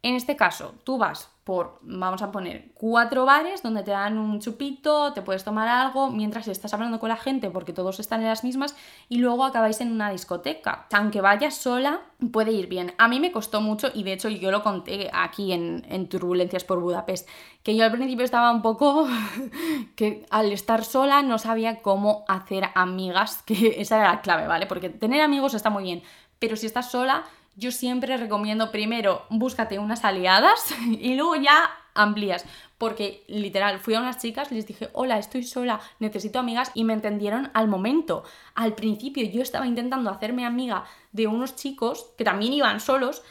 [0.02, 4.40] En este caso, tú vas por, vamos a poner, cuatro bares donde te dan un
[4.40, 8.28] chupito, te puedes tomar algo mientras estás hablando con la gente porque todos están en
[8.28, 8.76] las mismas
[9.08, 10.86] y luego acabáis en una discoteca.
[10.94, 12.94] Aunque vayas sola, puede ir bien.
[13.00, 16.64] A mí me costó mucho y de hecho yo lo conté aquí en, en Turbulencias
[16.66, 17.28] por Budapest,
[17.64, 19.08] que yo al principio estaba un poco
[19.96, 24.68] que al estar sola no sabía cómo hacer amigas, que esa era la clave, ¿vale?
[24.68, 26.04] Porque tener amigos está muy bien,
[26.38, 27.24] pero si estás sola
[27.60, 32.46] yo siempre recomiendo primero búscate unas aliadas y luego ya amplías.
[32.78, 36.94] Porque literal, fui a unas chicas, les dije, hola, estoy sola, necesito amigas y me
[36.94, 38.24] entendieron al momento.
[38.56, 43.22] Al principio yo estaba intentando hacerme amiga de unos chicos que también iban solos,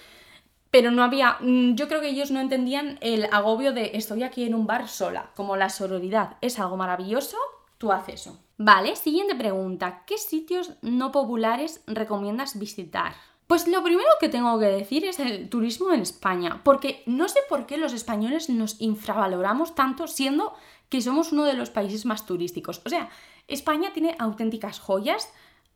[0.71, 4.45] pero no había, mm, yo creo que ellos no entendían el agobio de estoy aquí
[4.45, 7.39] en un bar sola, como la sororidad es algo maravilloso,
[7.79, 8.39] tú haces eso.
[8.59, 13.15] Vale, siguiente pregunta, ¿qué sitios no populares recomiendas visitar?
[13.49, 17.41] Pues lo primero que tengo que decir es el turismo en España, porque no sé
[17.49, 20.53] por qué los españoles nos infravaloramos tanto siendo
[20.91, 22.83] que somos uno de los países más turísticos.
[22.85, 23.09] O sea,
[23.47, 25.33] España tiene auténticas joyas,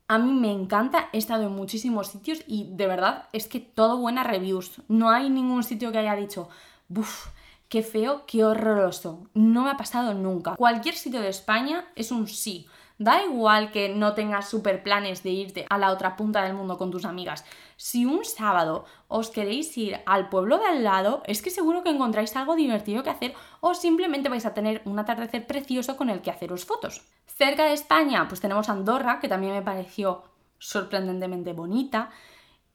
[0.07, 3.97] a mí me encanta, he estado en muchísimos sitios y de verdad es que todo
[3.97, 4.83] buenas reviews.
[4.89, 6.51] No hay ningún sitio que haya dicho,
[6.89, 7.29] buf,
[7.71, 9.31] qué feo, qué horroroso.
[9.33, 10.57] No me ha pasado nunca.
[10.57, 12.67] Cualquier sitio de España es un sí.
[12.99, 16.79] Da igual que no tengas super planes de irte a la otra punta del mundo
[16.79, 17.45] con tus amigas.
[17.77, 21.91] Si un sábado os queréis ir al pueblo de al lado, es que seguro que
[21.91, 26.21] encontráis algo divertido que hacer o simplemente vais a tener un atardecer precioso con el
[26.21, 27.03] que haceros fotos.
[27.27, 30.23] Cerca de España, pues tenemos Andorra, que también me pareció
[30.59, 32.11] sorprendentemente bonita.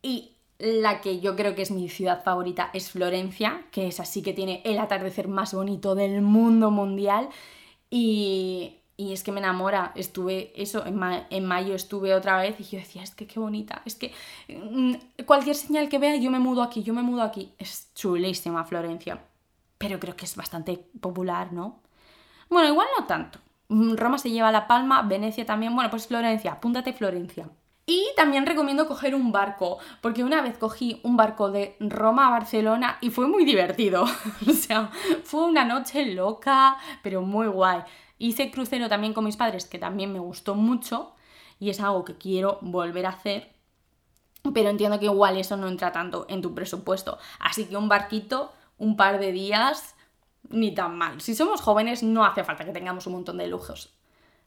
[0.02, 4.22] Y la que yo creo que es mi ciudad favorita es Florencia, que es así
[4.22, 7.30] que tiene el atardecer más bonito del mundo mundial.
[7.90, 9.92] Y y es que me enamora.
[9.96, 13.84] Estuve, eso, en, mayo estuve otra vez y yo decía, es que qué bonita.
[13.86, 14.12] Es que
[14.50, 17.54] mm, cualquier señal que vea, yo me mudo aquí, yo me mudo aquí.
[17.60, 19.24] Es chulísima Florencia.
[19.78, 21.80] Pero creo que es bastante popular, ¿no?
[22.50, 23.40] Bueno, igual no tanto.
[23.70, 25.76] Mm, Roma se lleva la palma, Venecia también.
[25.76, 27.48] Bueno, pues Florencia, apúntate Florencia.
[27.86, 32.32] Y también recomiendo coger un barco, porque una vez cogí un barco de Roma a
[32.32, 34.04] Barcelona y fue muy divertido.
[34.48, 34.90] o sea,
[35.24, 37.84] fue una noche loca, pero muy guay.
[38.18, 41.14] Hice crucero también con mis padres, que también me gustó mucho
[41.60, 43.52] y es algo que quiero volver a hacer,
[44.54, 47.18] pero entiendo que igual eso no entra tanto en tu presupuesto.
[47.40, 49.96] Así que un barquito, un par de días,
[50.50, 51.22] ni tan mal.
[51.22, 53.94] Si somos jóvenes no hace falta que tengamos un montón de lujos.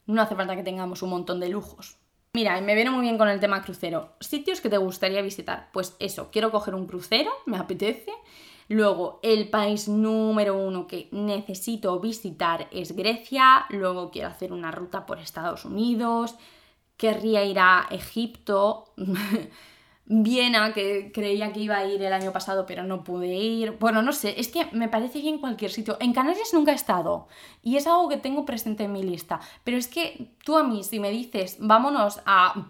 [0.05, 1.97] No hace falta que tengamos un montón de lujos.
[2.33, 4.13] Mira, me viene muy bien con el tema crucero.
[4.19, 5.69] Sitios que te gustaría visitar.
[5.73, 8.11] Pues eso, quiero coger un crucero, me apetece.
[8.71, 13.65] Luego, el país número uno que necesito visitar es Grecia.
[13.67, 16.35] Luego quiero hacer una ruta por Estados Unidos.
[16.95, 18.93] Querría ir a Egipto.
[20.05, 23.71] Viena, que creía que iba a ir el año pasado, pero no pude ir.
[23.77, 25.97] Bueno, no sé, es que me parece bien cualquier sitio.
[25.99, 27.27] En Canarias nunca he estado
[27.61, 29.41] y es algo que tengo presente en mi lista.
[29.65, 32.67] Pero es que tú a mí, si me dices, vámonos a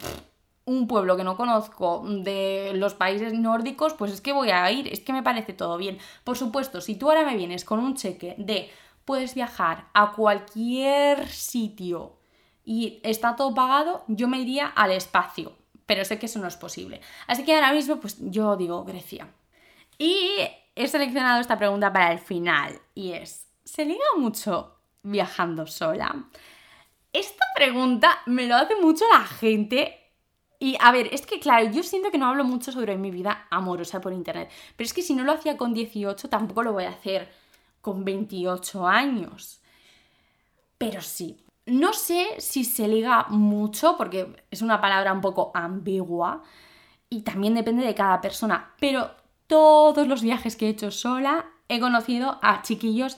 [0.66, 4.88] un pueblo que no conozco de los países nórdicos, pues es que voy a ir,
[4.88, 5.98] es que me parece todo bien.
[6.24, 8.70] Por supuesto, si tú ahora me vienes con un cheque de
[9.06, 12.18] puedes viajar a cualquier sitio
[12.64, 15.54] y está todo pagado, yo me iría al espacio,
[15.86, 17.02] pero sé que eso no es posible.
[17.28, 19.28] Así que ahora mismo, pues yo digo Grecia.
[19.98, 20.30] Y
[20.76, 26.28] he seleccionado esta pregunta para el final y es, ¿se liga mucho viajando sola?
[27.14, 30.01] Esta pregunta me lo hace mucho la gente
[30.62, 33.48] y a ver, es que claro, yo siento que no hablo mucho sobre mi vida
[33.50, 36.84] amorosa por internet, pero es que si no lo hacía con 18, tampoco lo voy
[36.84, 37.32] a hacer
[37.82, 39.60] con 28 años.
[40.78, 46.44] Pero sí, no sé si se liga mucho, porque es una palabra un poco ambigua
[47.10, 49.10] y también depende de cada persona, pero
[49.48, 53.18] todos los viajes que he hecho sola he conocido a chiquillos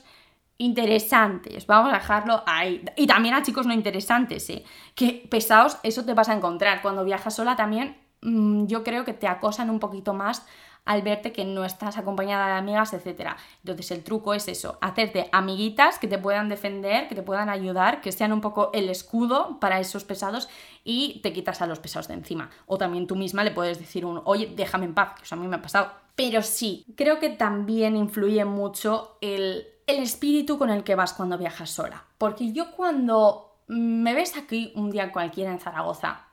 [0.57, 2.83] interesantes, vamos a dejarlo ahí.
[2.95, 4.63] Y también a chicos no interesantes, ¿eh?
[4.95, 6.81] Que pesados, eso te vas a encontrar.
[6.81, 10.45] Cuando viajas sola también, mm, yo creo que te acosan un poquito más
[10.85, 13.35] al verte que no estás acompañada de amigas, etc.
[13.59, 18.01] Entonces el truco es eso, hacerte amiguitas que te puedan defender, que te puedan ayudar,
[18.01, 20.49] que sean un poco el escudo para esos pesados
[20.83, 22.49] y te quitas a los pesados de encima.
[22.65, 25.37] O también tú misma le puedes decir un, oye, déjame en paz, que eso a
[25.37, 25.91] mí me ha pasado.
[26.15, 31.37] Pero sí, creo que también influye mucho el, el espíritu con el que vas cuando
[31.37, 32.05] viajas sola.
[32.17, 36.27] Porque yo cuando me ves aquí un día cualquiera en Zaragoza,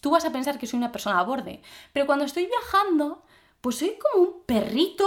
[0.00, 1.62] tú vas a pensar que soy una persona a borde.
[1.92, 3.22] Pero cuando estoy viajando,
[3.60, 5.06] pues soy como un perrito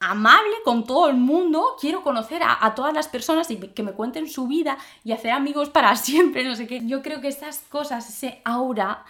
[0.00, 4.28] amable con todo el mundo, quiero conocer a, todas las personas y que me cuenten
[4.28, 6.86] su vida y hacer amigos para siempre, no sé qué.
[6.86, 9.04] Yo creo que esas cosas, ese aura,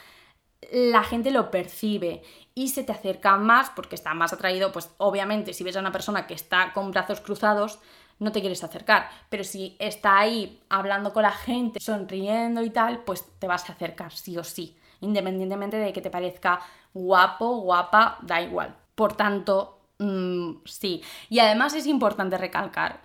[0.72, 2.22] la gente lo percibe
[2.54, 5.92] y se te acerca más porque está más atraído, pues obviamente si ves a una
[5.92, 7.80] persona que está con brazos cruzados,
[8.18, 13.04] no te quieres acercar, pero si está ahí hablando con la gente, sonriendo y tal,
[13.04, 16.60] pues te vas a acercar sí o sí, independientemente de que te parezca
[16.92, 18.76] guapo, guapa, da igual.
[18.94, 21.02] Por tanto, mm, sí.
[21.28, 23.00] Y además es importante recalcar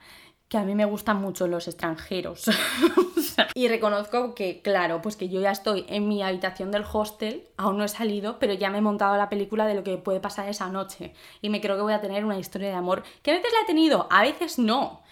[0.49, 2.49] que a mí me gustan mucho los extranjeros.
[3.53, 7.77] y reconozco que, claro, pues que yo ya estoy en mi habitación del hostel, aún
[7.77, 10.49] no he salido, pero ya me he montado la película de lo que puede pasar
[10.49, 11.13] esa noche.
[11.41, 13.61] Y me creo que voy a tener una historia de amor, que a veces la
[13.61, 15.03] he tenido, a veces no.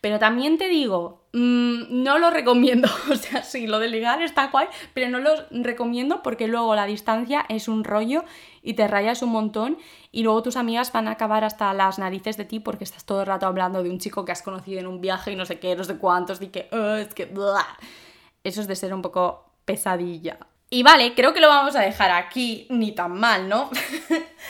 [0.00, 2.88] Pero también te digo, mm, no lo recomiendo.
[3.10, 6.86] O sea, sí, lo de ligar está guay, pero no lo recomiendo porque luego la
[6.86, 8.24] distancia es un rollo
[8.62, 9.78] y te rayas un montón
[10.12, 13.20] y luego tus amigas van a acabar hasta las narices de ti porque estás todo
[13.20, 15.58] el rato hablando de un chico que has conocido en un viaje y no sé
[15.58, 16.68] qué, no sé cuántos, y que,
[17.00, 17.32] es que,
[18.44, 20.38] eso es de ser un poco pesadilla.
[20.68, 23.70] Y vale, creo que lo vamos a dejar aquí, ni tan mal, ¿no?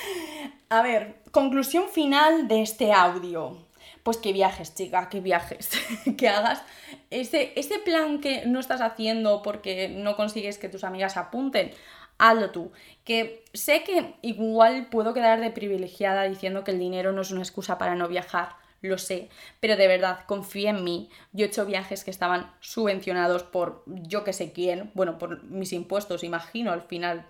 [0.71, 3.66] a ver, conclusión final de este audio
[4.07, 5.69] pues que viajes, chica, que viajes,
[6.17, 6.63] que hagas
[7.11, 11.73] ese, ese plan que no estás haciendo porque no consigues que tus amigas apunten,
[12.17, 12.71] hazlo tú.
[13.03, 17.43] Que sé que igual puedo quedar de privilegiada diciendo que el dinero no es una
[17.43, 18.51] excusa para no viajar,
[18.81, 19.29] lo sé,
[19.59, 21.11] pero de verdad, confía en mí.
[21.33, 25.73] Yo he hecho viajes que estaban subvencionados por yo que sé quién, bueno, por mis
[25.73, 27.27] impuestos, imagino, al final,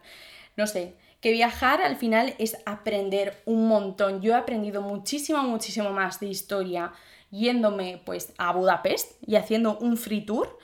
[0.57, 4.21] no sé que viajar al final es aprender un montón.
[4.21, 6.93] Yo he aprendido muchísimo, muchísimo más de historia
[7.31, 10.59] yéndome pues a Budapest y haciendo un free tour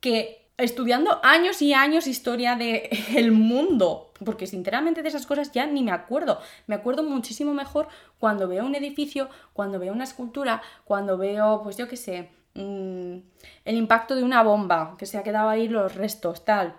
[0.00, 5.66] que estudiando años y años historia del el mundo, porque sinceramente de esas cosas ya
[5.66, 6.40] ni me acuerdo.
[6.66, 7.88] Me acuerdo muchísimo mejor
[8.18, 13.18] cuando veo un edificio, cuando veo una escultura, cuando veo, pues yo qué sé, mm,
[13.64, 16.74] el impacto de una bomba, que se ha quedado ahí los restos, tal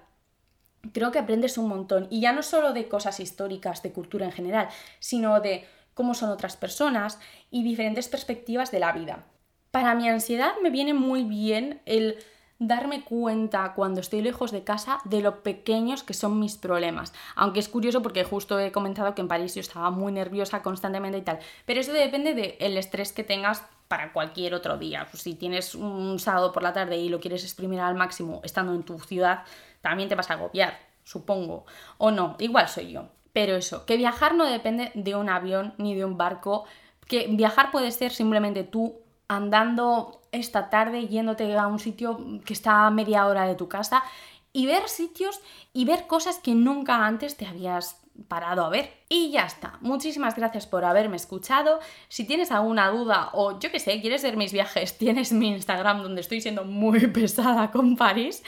[0.93, 2.07] creo que aprendes un montón.
[2.09, 4.69] Y ya no solo de cosas históricas, de cultura en general,
[4.99, 7.19] sino de cómo son otras personas
[7.51, 9.25] y diferentes perspectivas de la vida.
[9.71, 12.17] Para mi ansiedad me viene muy bien el
[12.59, 17.13] darme cuenta cuando estoy lejos de casa de lo pequeños que son mis problemas.
[17.35, 21.17] Aunque es curioso porque justo he comentado que en París yo estaba muy nerviosa constantemente
[21.17, 21.39] y tal.
[21.65, 25.07] Pero eso depende del estrés que tengas para cualquier otro día.
[25.09, 28.73] Pues si tienes un sábado por la tarde y lo quieres exprimir al máximo estando
[28.73, 29.43] en tu ciudad,
[29.81, 31.65] también te vas a agobiar, supongo.
[31.97, 33.09] O no, igual soy yo.
[33.33, 36.65] Pero eso, que viajar no depende de un avión ni de un barco,
[37.07, 42.87] que viajar puede ser simplemente tú andando esta tarde yéndote a un sitio que está
[42.87, 44.03] a media hora de tu casa
[44.51, 45.39] y ver sitios
[45.73, 48.91] y ver cosas que nunca antes te habías parado a ver.
[49.09, 49.77] Y ya está.
[49.81, 51.79] Muchísimas gracias por haberme escuchado.
[52.07, 56.03] Si tienes alguna duda o yo que sé, quieres ver mis viajes, tienes mi Instagram
[56.03, 58.43] donde estoy siendo muy pesada con París.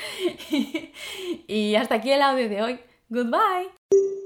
[1.48, 2.80] y hasta aquí el audio de hoy.
[3.10, 4.21] Goodbye.